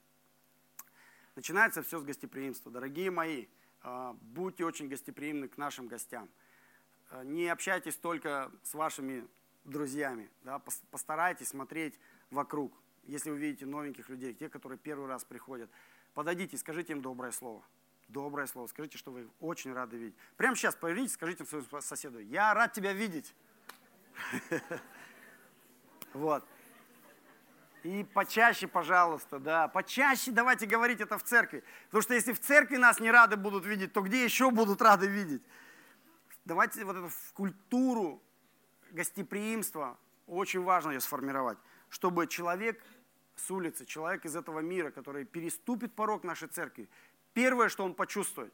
Начинается 1.36 1.82
все 1.82 2.00
с 2.00 2.04
гостеприимства. 2.04 2.72
Дорогие 2.72 3.10
мои, 3.10 3.48
будьте 3.84 4.66
очень 4.66 4.88
гостеприимны 4.88 5.48
к 5.48 5.58
нашим 5.58 5.88
гостям. 5.88 6.30
А, 7.10 7.24
не 7.24 7.48
общайтесь 7.48 7.96
только 7.96 8.52
с 8.64 8.74
вашими 8.74 9.28
друзьями. 9.66 10.30
Да? 10.44 10.60
Постарайтесь 10.92 11.50
смотреть 11.50 12.00
вокруг. 12.32 12.74
Если 13.04 13.30
вы 13.30 13.38
видите 13.38 13.66
новеньких 13.66 14.10
людей, 14.10 14.34
те, 14.34 14.50
которые 14.50 14.80
первый 14.80 15.08
раз 15.08 15.26
приходят, 15.26 15.70
подойдите, 16.14 16.58
скажите 16.58 16.94
им 16.94 17.02
доброе 17.02 17.32
слово. 17.32 17.64
Доброе 18.08 18.48
слово. 18.48 18.68
Скажите, 18.68 18.98
что 18.98 19.12
вы 19.12 19.30
очень 19.40 19.74
рады 19.74 19.98
видеть. 19.98 20.16
Прямо 20.38 20.56
сейчас 20.56 20.76
поверните, 20.76 21.14
скажите 21.14 21.46
своему 21.46 21.82
соседу, 21.82 22.20
я 22.20 22.54
рад 22.54 22.74
тебя 22.74 22.94
видеть. 22.94 23.34
Вот. 26.14 26.46
И 27.84 28.06
почаще, 28.06 28.68
пожалуйста, 28.68 29.40
да, 29.40 29.68
почаще 29.68 30.32
давайте 30.32 30.66
говорить 30.66 31.02
это 31.02 31.18
в 31.18 31.24
церкви. 31.24 31.64
Потому 31.86 32.02
что 32.02 32.14
если 32.14 32.32
в 32.32 32.40
церкви 32.40 32.78
нас 32.78 33.00
не 33.02 33.12
рады 33.12 33.36
будут 33.36 33.66
видеть, 33.66 33.92
то 33.92 34.02
где 34.02 34.24
еще 34.24 34.52
будут 34.52 34.82
рады 34.82 35.08
видеть? 35.08 35.44
Давайте 36.46 36.86
вот 36.86 36.96
эту 36.96 37.10
культуру 37.34 38.24
гостеприимства, 38.92 39.98
очень 40.28 40.64
важно 40.64 40.92
ее 40.92 41.02
сформировать, 41.02 41.58
чтобы 41.90 42.28
человек 42.28 42.82
с 43.36 43.52
улицы, 43.52 43.86
человек 43.86 44.24
из 44.26 44.36
этого 44.36 44.60
мира, 44.60 44.92
который 44.92 45.26
переступит 45.26 45.94
порог 45.94 46.24
нашей 46.24 46.48
церкви, 46.48 46.88
первое, 47.34 47.68
что 47.68 47.84
он 47.84 47.96
почувствует, 47.96 48.54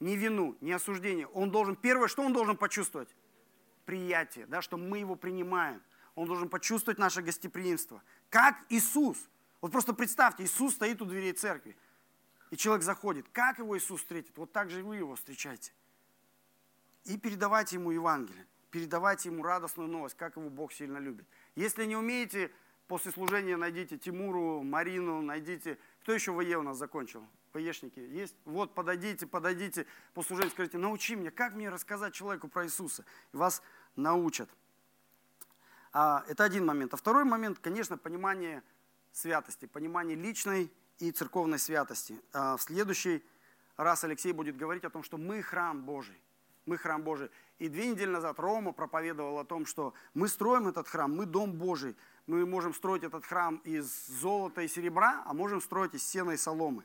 не 0.00 0.16
вину, 0.16 0.56
не 0.60 0.72
осуждение, 0.72 1.26
он 1.28 1.50
должен, 1.50 1.76
первое, 1.76 2.08
что 2.08 2.22
он 2.22 2.32
должен 2.32 2.56
почувствовать? 2.56 3.14
Приятие, 3.86 4.46
да, 4.46 4.60
что 4.60 4.76
мы 4.76 4.98
его 4.98 5.16
принимаем. 5.16 5.80
Он 6.14 6.26
должен 6.26 6.48
почувствовать 6.48 6.98
наше 6.98 7.22
гостеприимство. 7.22 8.02
Как 8.32 8.56
Иисус. 8.70 9.28
Вот 9.60 9.72
просто 9.72 9.92
представьте, 9.92 10.42
Иисус 10.42 10.72
стоит 10.72 11.02
у 11.02 11.04
дверей 11.04 11.34
церкви, 11.34 11.76
и 12.50 12.56
человек 12.56 12.82
заходит. 12.82 13.26
Как 13.30 13.58
его 13.58 13.76
Иисус 13.76 14.00
встретит? 14.00 14.38
Вот 14.38 14.50
так 14.52 14.70
же 14.70 14.82
вы 14.82 14.96
его 14.96 15.16
встречаете. 15.16 15.70
И 17.04 17.18
передавайте 17.18 17.76
ему 17.76 17.90
Евангелие. 17.90 18.46
Передавайте 18.70 19.28
ему 19.28 19.42
радостную 19.42 19.86
новость, 19.86 20.16
как 20.16 20.36
его 20.36 20.48
Бог 20.48 20.72
сильно 20.72 20.96
любит. 20.96 21.26
Если 21.56 21.84
не 21.84 21.94
умеете, 21.94 22.50
после 22.88 23.12
служения 23.12 23.58
найдите 23.58 23.98
Тимуру, 23.98 24.62
Марину, 24.62 25.20
найдите. 25.20 25.78
Кто 26.00 26.14
еще 26.14 26.32
в 26.32 26.40
ВЕ 26.40 26.56
у 26.56 26.62
нас 26.62 26.78
закончил? 26.78 27.22
ВЕшники 27.52 27.98
есть? 28.00 28.34
Вот, 28.46 28.74
подойдите, 28.74 29.26
подойдите, 29.26 29.86
после 30.14 30.28
служения 30.28 30.52
скажите, 30.52 30.78
научи 30.78 31.16
меня, 31.16 31.30
как 31.30 31.52
мне 31.52 31.68
рассказать 31.68 32.14
человеку 32.14 32.48
про 32.48 32.64
Иисуса. 32.64 33.04
И 33.34 33.36
вас 33.36 33.62
научат. 33.94 34.48
А, 35.92 36.24
это 36.28 36.44
один 36.44 36.64
момент. 36.64 36.94
А 36.94 36.96
второй 36.96 37.24
момент, 37.24 37.58
конечно, 37.58 37.98
понимание 37.98 38.62
святости, 39.12 39.66
понимание 39.66 40.16
личной 40.16 40.72
и 40.98 41.10
церковной 41.12 41.58
святости. 41.58 42.18
А, 42.32 42.56
в 42.56 42.62
следующий 42.62 43.22
раз 43.76 44.02
Алексей 44.04 44.32
будет 44.32 44.56
говорить 44.56 44.84
о 44.84 44.90
том, 44.90 45.02
что 45.02 45.18
мы 45.18 45.42
храм 45.42 45.82
Божий. 45.82 46.18
Мы 46.64 46.78
храм 46.78 47.02
Божий. 47.02 47.30
И 47.58 47.68
две 47.68 47.88
недели 47.88 48.08
назад 48.10 48.38
Рома 48.38 48.72
проповедовал 48.72 49.38
о 49.38 49.44
том, 49.44 49.66
что 49.66 49.94
мы 50.14 50.28
строим 50.28 50.68
этот 50.68 50.88
храм, 50.88 51.14
мы 51.14 51.26
дом 51.26 51.52
Божий. 51.52 51.96
Мы 52.26 52.46
можем 52.46 52.72
строить 52.72 53.02
этот 53.02 53.24
храм 53.24 53.56
из 53.64 54.06
золота 54.06 54.62
и 54.62 54.68
серебра, 54.68 55.22
а 55.26 55.34
можем 55.34 55.60
строить 55.60 55.94
из 55.94 56.04
сена 56.04 56.30
и 56.30 56.36
соломы. 56.36 56.84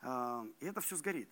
А, 0.00 0.46
и 0.60 0.66
это 0.66 0.80
все 0.80 0.96
сгорит. 0.96 1.28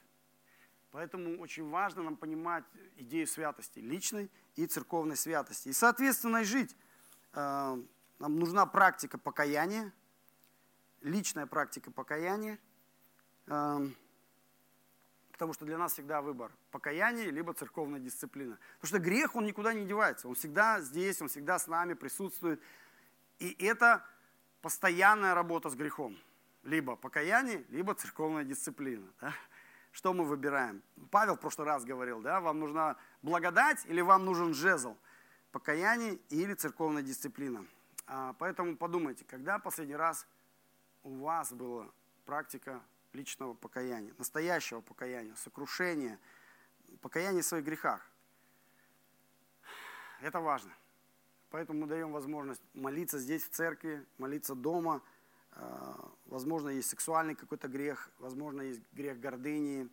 Поэтому 0.90 1.38
очень 1.40 1.68
важно 1.68 2.02
нам 2.02 2.16
понимать 2.16 2.64
идею 2.96 3.26
святости, 3.26 3.78
личной 3.78 4.30
и 4.54 4.66
церковной 4.66 5.16
святости. 5.16 5.68
И, 5.68 5.72
соответственно, 5.72 6.38
и 6.38 6.44
жить 6.44 6.76
нам 7.40 8.38
нужна 8.38 8.66
практика 8.66 9.18
покаяния, 9.18 9.92
личная 11.02 11.46
практика 11.46 11.90
покаяния, 11.90 12.58
э, 13.46 13.88
потому 15.32 15.52
что 15.52 15.66
для 15.66 15.76
нас 15.76 15.92
всегда 15.92 16.22
выбор 16.22 16.50
покаяние 16.70 17.30
либо 17.30 17.52
церковная 17.52 18.00
дисциплина. 18.00 18.58
Потому 18.80 18.88
что 18.88 18.98
грех, 18.98 19.36
он 19.36 19.44
никуда 19.44 19.74
не 19.74 19.84
девается, 19.84 20.28
он 20.28 20.34
всегда 20.34 20.80
здесь, 20.80 21.20
он 21.20 21.28
всегда 21.28 21.58
с 21.58 21.66
нами 21.66 21.94
присутствует. 21.94 22.62
И 23.38 23.54
это 23.64 24.04
постоянная 24.62 25.34
работа 25.34 25.68
с 25.68 25.74
грехом. 25.74 26.16
Либо 26.62 26.96
покаяние, 26.96 27.64
либо 27.68 27.94
церковная 27.94 28.44
дисциплина. 28.44 29.06
Да? 29.20 29.32
Что 29.92 30.12
мы 30.12 30.24
выбираем? 30.24 30.82
Павел 31.10 31.36
в 31.36 31.40
прошлый 31.40 31.66
раз 31.66 31.84
говорил, 31.84 32.20
да, 32.20 32.40
вам 32.40 32.60
нужна 32.60 32.96
благодать 33.22 33.84
или 33.86 34.00
вам 34.00 34.24
нужен 34.24 34.52
жезл? 34.52 34.96
Покаяние 35.56 36.18
или 36.28 36.52
церковная 36.52 37.02
дисциплина. 37.02 37.64
А, 38.06 38.34
поэтому 38.34 38.76
подумайте, 38.76 39.24
когда 39.24 39.58
последний 39.58 39.96
раз 39.96 40.26
у 41.02 41.14
вас 41.14 41.50
была 41.50 41.88
практика 42.26 42.82
личного 43.14 43.54
покаяния, 43.54 44.12
настоящего 44.18 44.82
покаяния, 44.82 45.34
сокрушения, 45.36 46.18
покаяния 47.00 47.40
в 47.40 47.46
своих 47.46 47.64
грехах. 47.64 48.06
Это 50.20 50.40
важно. 50.40 50.72
Поэтому 51.48 51.80
мы 51.80 51.86
даем 51.86 52.12
возможность 52.12 52.60
молиться 52.74 53.18
здесь, 53.18 53.42
в 53.42 53.48
церкви, 53.48 54.04
молиться 54.18 54.54
дома. 54.54 55.00
А, 55.52 56.12
возможно, 56.26 56.68
есть 56.68 56.90
сексуальный 56.90 57.34
какой-то 57.34 57.68
грех, 57.68 58.10
возможно, 58.18 58.60
есть 58.60 58.82
грех 58.92 59.18
гордыни, 59.20 59.88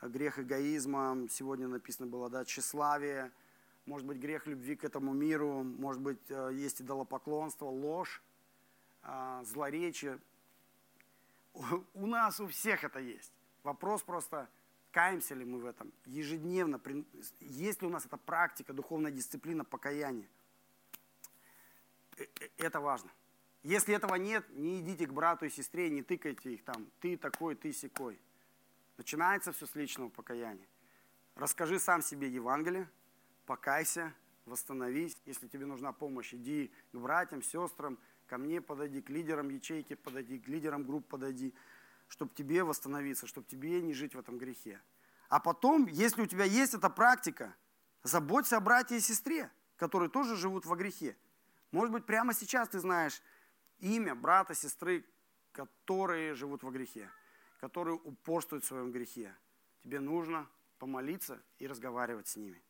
грех 0.00 0.38
эгоизма. 0.38 1.26
Сегодня 1.28 1.68
написано 1.68 2.06
было, 2.06 2.30
да, 2.30 2.46
тщеславие– 2.46 3.30
может 3.86 4.06
быть, 4.06 4.18
грех 4.18 4.46
любви 4.46 4.76
к 4.76 4.84
этому 4.84 5.12
миру, 5.12 5.62
может 5.62 6.00
быть, 6.00 6.18
э, 6.30 6.50
есть 6.52 6.80
идолопоклонство, 6.80 7.66
ложь, 7.66 8.22
э, 9.02 9.42
злоречие. 9.44 10.18
У 11.94 12.06
нас 12.06 12.40
у 12.40 12.46
всех 12.46 12.84
это 12.84 12.98
есть. 12.98 13.32
Вопрос 13.62 14.02
просто, 14.02 14.48
каемся 14.90 15.34
ли 15.34 15.44
мы 15.44 15.60
в 15.60 15.66
этом 15.66 15.92
ежедневно, 16.04 16.80
есть 17.40 17.82
ли 17.82 17.86
у 17.86 17.90
нас 17.90 18.06
эта 18.06 18.16
практика, 18.16 18.72
духовная 18.72 19.12
дисциплина 19.12 19.64
покаяния. 19.64 20.28
Э, 22.16 22.24
это 22.56 22.80
важно. 22.80 23.10
Если 23.62 23.94
этого 23.94 24.16
нет, 24.16 24.44
не 24.50 24.80
идите 24.80 25.06
к 25.06 25.12
брату 25.12 25.46
и 25.46 25.50
сестре, 25.50 25.88
не 25.88 26.02
тыкайте 26.02 26.52
их 26.52 26.64
там, 26.64 26.86
ты 27.00 27.16
такой, 27.16 27.54
ты 27.54 27.72
секой. 27.72 28.20
Начинается 28.98 29.52
все 29.52 29.66
с 29.66 29.74
личного 29.74 30.10
покаяния. 30.10 30.66
Расскажи 31.34 31.80
сам 31.80 32.02
себе 32.02 32.28
Евангелие, 32.28 32.88
покайся, 33.46 34.14
восстановись. 34.46 35.16
Если 35.24 35.48
тебе 35.48 35.66
нужна 35.66 35.92
помощь, 35.92 36.34
иди 36.34 36.72
к 36.92 36.96
братьям, 36.96 37.42
сестрам, 37.42 37.98
ко 38.26 38.38
мне 38.38 38.60
подойди, 38.60 39.02
к 39.02 39.10
лидерам 39.10 39.48
ячейки 39.48 39.94
подойди, 39.94 40.38
к 40.38 40.48
лидерам 40.48 40.84
групп 40.84 41.06
подойди, 41.08 41.54
чтобы 42.08 42.34
тебе 42.34 42.64
восстановиться, 42.64 43.26
чтобы 43.26 43.46
тебе 43.46 43.80
не 43.82 43.94
жить 43.94 44.14
в 44.14 44.18
этом 44.18 44.38
грехе. 44.38 44.80
А 45.28 45.40
потом, 45.40 45.86
если 45.86 46.22
у 46.22 46.26
тебя 46.26 46.44
есть 46.44 46.74
эта 46.74 46.90
практика, 46.90 47.54
заботься 48.02 48.56
о 48.56 48.60
брате 48.60 48.98
и 48.98 49.00
сестре, 49.00 49.50
которые 49.76 50.10
тоже 50.10 50.36
живут 50.36 50.66
во 50.66 50.76
грехе. 50.76 51.16
Может 51.70 51.92
быть, 51.92 52.06
прямо 52.06 52.34
сейчас 52.34 52.68
ты 52.68 52.78
знаешь 52.78 53.20
имя 53.80 54.14
брата, 54.14 54.54
сестры, 54.54 55.04
которые 55.52 56.34
живут 56.34 56.62
во 56.62 56.70
грехе, 56.70 57.10
которые 57.60 57.96
упорствуют 57.96 58.64
в 58.64 58.68
своем 58.68 58.92
грехе. 58.92 59.34
Тебе 59.82 60.00
нужно 60.00 60.48
помолиться 60.78 61.42
и 61.58 61.66
разговаривать 61.66 62.28
с 62.28 62.36
ними. 62.36 62.62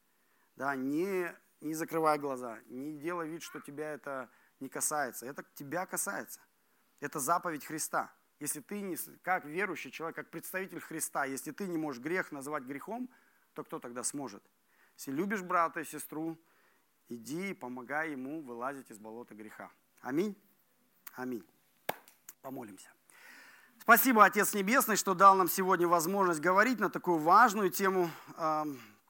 Да, 0.57 0.77
не, 0.77 1.35
не 1.61 1.75
закрывай 1.75 2.19
глаза, 2.19 2.59
не 2.67 2.99
делай 2.99 3.29
вид, 3.29 3.43
что 3.43 3.61
тебя 3.61 3.93
это 3.93 4.31
не 4.61 4.69
касается. 4.69 5.27
Это 5.27 5.45
тебя 5.55 5.87
касается. 5.87 6.41
Это 7.01 7.19
заповедь 7.19 7.65
Христа. 7.65 8.13
Если 8.41 8.61
ты, 8.61 8.81
не, 8.81 8.97
как 9.23 9.45
верующий 9.45 9.91
человек, 9.91 10.17
как 10.17 10.31
представитель 10.31 10.81
Христа, 10.81 11.25
если 11.25 11.51
ты 11.51 11.67
не 11.67 11.79
можешь 11.79 12.03
грех 12.03 12.33
называть 12.33 12.65
грехом, 12.65 13.09
то 13.55 13.65
кто 13.65 13.79
тогда 13.79 14.03
сможет? 14.03 14.43
Если 14.97 15.11
любишь 15.13 15.43
брата 15.43 15.81
и 15.81 15.85
сестру, 15.85 16.39
иди 17.09 17.51
и 17.51 17.55
помогай 17.55 18.13
ему 18.13 18.43
вылазить 18.43 18.91
из 18.91 18.99
болота 18.99 19.35
греха. 19.35 19.71
Аминь. 20.01 20.37
Аминь. 21.15 21.45
Помолимся. 22.43 22.91
Спасибо, 23.81 24.25
Отец 24.25 24.55
Небесный, 24.55 24.97
что 24.97 25.15
дал 25.15 25.37
нам 25.37 25.49
сегодня 25.49 25.87
возможность 25.87 26.41
говорить 26.41 26.79
на 26.81 26.91
такую 26.91 27.19
важную 27.19 27.71
тему, 27.71 28.11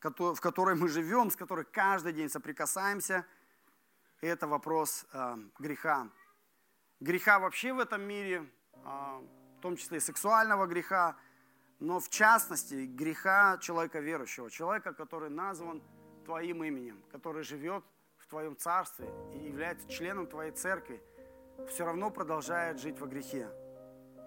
в 0.04 0.40
которой 0.40 0.74
мы 0.74 0.88
живем, 0.88 1.30
с 1.30 1.36
которой 1.36 1.64
каждый 1.64 2.12
день 2.12 2.28
соприкасаемся. 2.28 3.24
Это 4.20 4.46
вопрос 4.46 5.06
греха. 5.58 6.08
Греха 7.00 7.38
вообще 7.38 7.72
в 7.72 7.78
этом 7.78 8.02
мире, 8.02 8.46
в 8.74 9.60
том 9.60 9.76
числе 9.76 9.98
и 9.98 10.00
сексуального 10.00 10.66
греха, 10.66 11.16
но 11.80 11.98
в 12.00 12.08
частности 12.08 12.86
греха 12.86 13.58
человека 13.58 13.98
верующего, 13.98 14.50
человека, 14.50 14.92
который 14.94 15.30
назван 15.30 15.82
Твоим 16.24 16.64
именем, 16.64 17.02
который 17.10 17.42
живет 17.42 17.84
в 18.18 18.26
Твоем 18.26 18.56
Царстве 18.56 19.10
и 19.34 19.38
является 19.38 19.88
членом 19.88 20.26
Твоей 20.26 20.52
Церкви, 20.52 21.02
все 21.68 21.84
равно 21.84 22.10
продолжает 22.10 22.78
жить 22.78 22.98
во 22.98 23.06
грехе. 23.06 23.48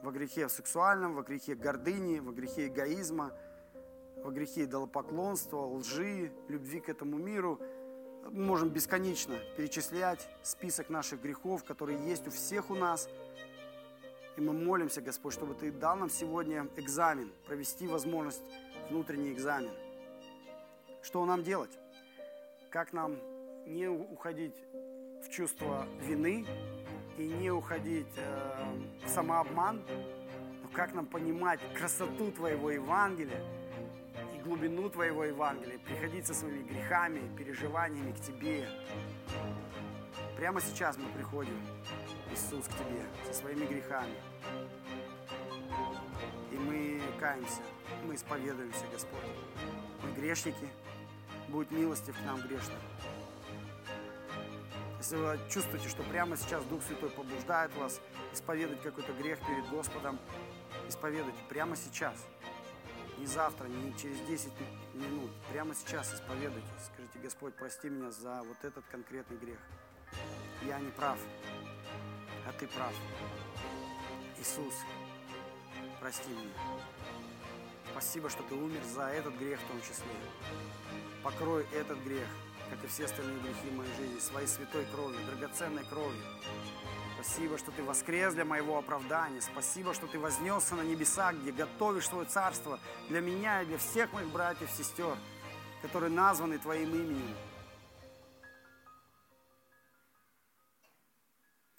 Во 0.04 0.12
грехе 0.12 0.48
сексуальном, 0.50 1.16
во 1.16 1.24
грехе 1.24 1.56
гордыни, 1.56 2.20
во 2.20 2.32
грехе 2.32 2.68
эгоизма, 2.68 3.32
во 4.28 4.32
грехе 4.34 4.66
идолопоклонства, 4.66 5.62
лжи, 5.62 6.34
любви 6.50 6.82
к 6.82 6.90
этому 6.90 7.18
миру. 7.18 7.62
Мы 8.30 8.44
можем 8.44 8.68
бесконечно 8.68 9.40
перечислять 9.56 10.28
список 10.44 10.90
наших 10.90 11.22
грехов, 11.22 11.64
которые 11.64 11.98
есть 12.06 12.28
у 12.28 12.32
всех 12.32 12.70
у 12.70 12.76
нас. 12.76 13.08
И 14.36 14.42
мы 14.42 14.52
молимся, 14.52 15.02
Господь, 15.02 15.32
чтобы 15.32 15.54
Ты 15.56 15.72
дал 15.72 15.96
нам 15.96 16.10
сегодня 16.10 16.68
экзамен, 16.76 17.32
провести 17.46 17.88
возможность 17.88 18.44
внутренний 18.90 19.32
экзамен. 19.32 19.72
Что 21.02 21.24
нам 21.26 21.42
делать? 21.42 21.80
Как 22.70 22.92
нам 22.92 23.16
не 23.66 23.88
уходить 23.88 24.62
в 25.24 25.30
чувство 25.30 25.88
вины, 26.02 26.46
и 27.18 27.28
не 27.30 27.50
уходить 27.50 28.14
э, 28.18 28.66
в 29.06 29.10
самообман, 29.10 29.82
но 30.62 30.70
как 30.74 30.94
нам 30.94 31.06
понимать 31.08 31.60
красоту 31.74 32.32
Твоего 32.32 32.70
Евангелия 32.70 33.42
глубину 34.48 34.90
Твоего 34.90 35.26
Евангелия, 35.26 35.78
приходить 35.80 36.26
со 36.26 36.34
своими 36.34 36.64
грехами, 36.64 37.22
переживаниями 37.38 38.14
к 38.14 38.22
Тебе. 38.22 38.68
Прямо 40.38 40.62
сейчас 40.62 40.98
мы 40.98 41.10
приходим, 41.10 41.60
Иисус, 42.32 42.66
к 42.66 42.70
Тебе 42.70 43.04
со 43.26 43.34
своими 43.34 43.66
грехами. 43.66 44.16
И 46.52 46.56
мы 46.56 47.02
каемся, 47.20 47.62
мы 48.06 48.16
исповедуемся, 48.16 48.86
Господь. 48.92 49.20
Мы 50.04 50.12
грешники, 50.14 50.70
будь 51.50 51.70
милостив 51.72 52.18
к 52.18 52.26
нам 52.26 52.40
грешным. 52.42 52.80
Если 54.98 55.18
вы 55.18 55.40
чувствуете, 55.50 55.90
что 55.90 56.04
прямо 56.04 56.38
сейчас 56.38 56.64
Дух 56.66 56.82
Святой 56.84 57.10
побуждает 57.10 57.76
вас 57.76 58.00
исповедать 58.34 58.82
какой-то 58.82 59.12
грех 59.14 59.40
перед 59.46 59.68
Господом, 59.70 60.18
исповедуйте 60.88 61.38
прямо 61.50 61.76
сейчас. 61.76 62.16
Не 63.18 63.26
завтра, 63.26 63.68
не 63.68 63.96
через 63.98 64.20
10 64.22 64.52
минут. 64.94 65.32
Прямо 65.52 65.74
сейчас 65.74 66.14
исповедуйте. 66.14 66.68
Скажите, 66.86 67.20
Господь, 67.20 67.56
прости 67.56 67.90
меня 67.90 68.12
за 68.12 68.44
вот 68.44 68.58
этот 68.64 68.86
конкретный 68.92 69.38
грех. 69.38 69.60
Я 70.64 70.80
не 70.80 70.92
прав, 70.92 71.20
а 72.48 72.54
Ты 72.54 72.68
прав. 72.68 72.94
Иисус, 74.40 74.74
прости 76.00 76.30
меня. 76.30 76.54
Спасибо, 77.92 78.30
что 78.30 78.44
Ты 78.44 78.56
умер 78.56 78.84
за 78.84 79.08
этот 79.08 79.36
грех 79.36 79.60
в 79.60 79.68
том 79.68 79.82
числе. 79.82 80.06
Покрой 81.24 81.66
этот 81.74 82.00
грех– 82.04 82.28
как 82.70 82.84
и 82.84 82.88
все 82.88 83.06
остальные 83.06 83.40
грехи 83.40 83.72
моей 83.76 83.94
жизни, 83.96 84.20
своей 84.20 84.48
святой 84.48 84.86
кровью, 84.94 85.20
драгоценной 85.26 85.86
кровью. 85.86 86.22
Спасибо, 87.20 87.58
что 87.58 87.72
Ты 87.72 87.82
воскрес 87.82 88.36
для 88.36 88.46
моего 88.46 88.78
оправдания. 88.78 89.42
Спасибо, 89.42 89.96
что 89.96 90.06
Ты 90.06 90.20
вознесся 90.20 90.76
на 90.76 90.82
небеса, 90.82 91.34
где 91.34 91.52
готовишь 91.52 92.08
свое 92.08 92.26
царство 92.26 92.80
для 93.10 93.22
меня 93.22 93.64
и 93.64 93.66
для 93.66 93.80
всех 93.80 94.14
моих 94.14 94.30
братьев 94.30 94.70
и 94.72 94.84
сестер, 94.84 95.18
которые 95.82 96.12
названы 96.12 96.60
Твоим 96.60 96.94
именем. 96.94 97.36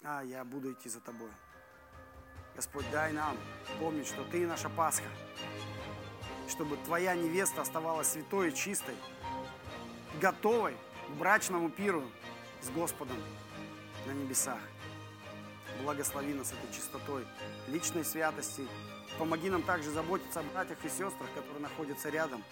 А, 0.03 0.23
я 0.23 0.43
буду 0.43 0.73
идти 0.73 0.89
за 0.89 0.99
Тобой. 0.99 1.31
Господь, 2.57 2.89
дай 2.91 3.13
нам 3.13 3.37
помнить, 3.79 4.07
что 4.07 4.25
Ты 4.25 4.45
наша 4.45 4.67
Пасха, 4.67 5.07
чтобы 6.49 6.75
Твоя 6.75 7.15
невеста 7.15 7.61
оставалась 7.61 8.09
святой 8.09 8.49
и 8.49 8.53
чистой, 8.53 8.95
готовой 10.19 10.75
к 11.07 11.11
брачному 11.11 11.69
пиру 11.69 12.03
с 12.61 12.69
Господом 12.71 13.17
на 14.05 14.11
небесах. 14.11 14.59
Благослови 15.83 16.33
нас 16.33 16.51
этой 16.51 16.75
чистотой, 16.75 17.25
личной 17.67 18.03
святости. 18.03 18.67
Помоги 19.17 19.49
нам 19.49 19.63
также 19.63 19.91
заботиться 19.91 20.41
о 20.41 20.43
братьях 20.43 20.77
и 20.83 20.89
сестрах, 20.89 21.29
которые 21.35 21.61
находятся 21.61 22.09
рядом, 22.09 22.43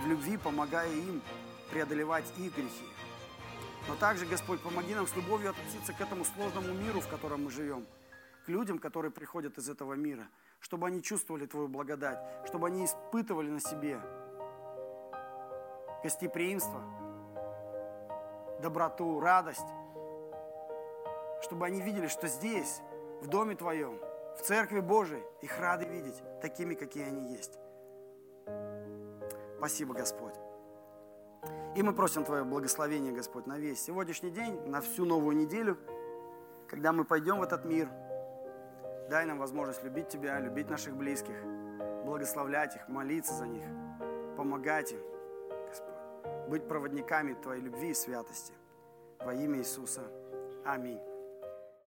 в 0.00 0.06
любви 0.08 0.36
помогая 0.36 0.92
им 0.92 1.22
преодолевать 1.70 2.24
их 2.38 2.54
грехи. 2.54 2.86
Но 3.88 3.96
также, 3.96 4.26
Господь, 4.26 4.60
помоги 4.60 4.94
нам 4.94 5.06
с 5.06 5.16
любовью 5.16 5.50
относиться 5.50 5.92
к 5.92 6.00
этому 6.00 6.24
сложному 6.24 6.72
миру, 6.72 7.00
в 7.00 7.08
котором 7.08 7.44
мы 7.44 7.50
живем, 7.50 7.86
к 8.46 8.48
людям, 8.48 8.78
которые 8.78 9.10
приходят 9.10 9.58
из 9.58 9.68
этого 9.68 9.94
мира, 9.94 10.26
чтобы 10.60 10.86
они 10.86 11.02
чувствовали 11.02 11.46
Твою 11.46 11.68
благодать, 11.68 12.18
чтобы 12.46 12.66
они 12.66 12.84
испытывали 12.84 13.50
на 13.50 13.60
себе 13.60 14.00
гостеприимство, 16.02 16.82
доброту, 18.60 19.20
радость, 19.20 19.66
чтобы 21.42 21.66
они 21.66 21.80
видели, 21.80 22.06
что 22.06 22.28
здесь, 22.28 22.80
в 23.20 23.28
Доме 23.28 23.54
Твоем, 23.54 23.98
в 24.38 24.42
Церкви 24.42 24.80
Божией, 24.80 25.22
их 25.42 25.58
рады 25.58 25.84
видеть 25.84 26.22
такими, 26.40 26.74
какие 26.74 27.04
они 27.04 27.32
есть. 27.32 27.58
Спасибо, 29.58 29.94
Господь. 29.94 30.34
И 31.76 31.82
мы 31.82 31.92
просим 31.94 32.24
Твое 32.24 32.44
благословение, 32.44 33.12
Господь, 33.12 33.46
на 33.46 33.58
весь 33.58 33.82
сегодняшний 33.82 34.30
день, 34.30 34.60
на 34.66 34.80
всю 34.80 35.04
новую 35.04 35.36
неделю, 35.36 35.76
когда 36.68 36.92
мы 36.92 37.04
пойдем 37.04 37.38
в 37.38 37.42
этот 37.42 37.64
мир. 37.64 37.88
Дай 39.10 39.26
нам 39.26 39.38
возможность 39.38 39.82
любить 39.84 40.08
Тебя, 40.08 40.40
любить 40.40 40.70
наших 40.70 40.96
близких, 40.96 41.36
благословлять 42.04 42.76
их, 42.76 42.88
молиться 42.88 43.34
за 43.34 43.46
них, 43.46 43.64
помогать 44.36 44.92
им 44.92 45.00
быть 46.48 46.68
проводниками 46.68 47.34
Твоей 47.34 47.62
любви 47.62 47.90
и 47.90 47.94
святости. 47.94 48.52
Во 49.20 49.32
имя 49.32 49.58
Иисуса. 49.58 50.02
Аминь. 50.64 51.00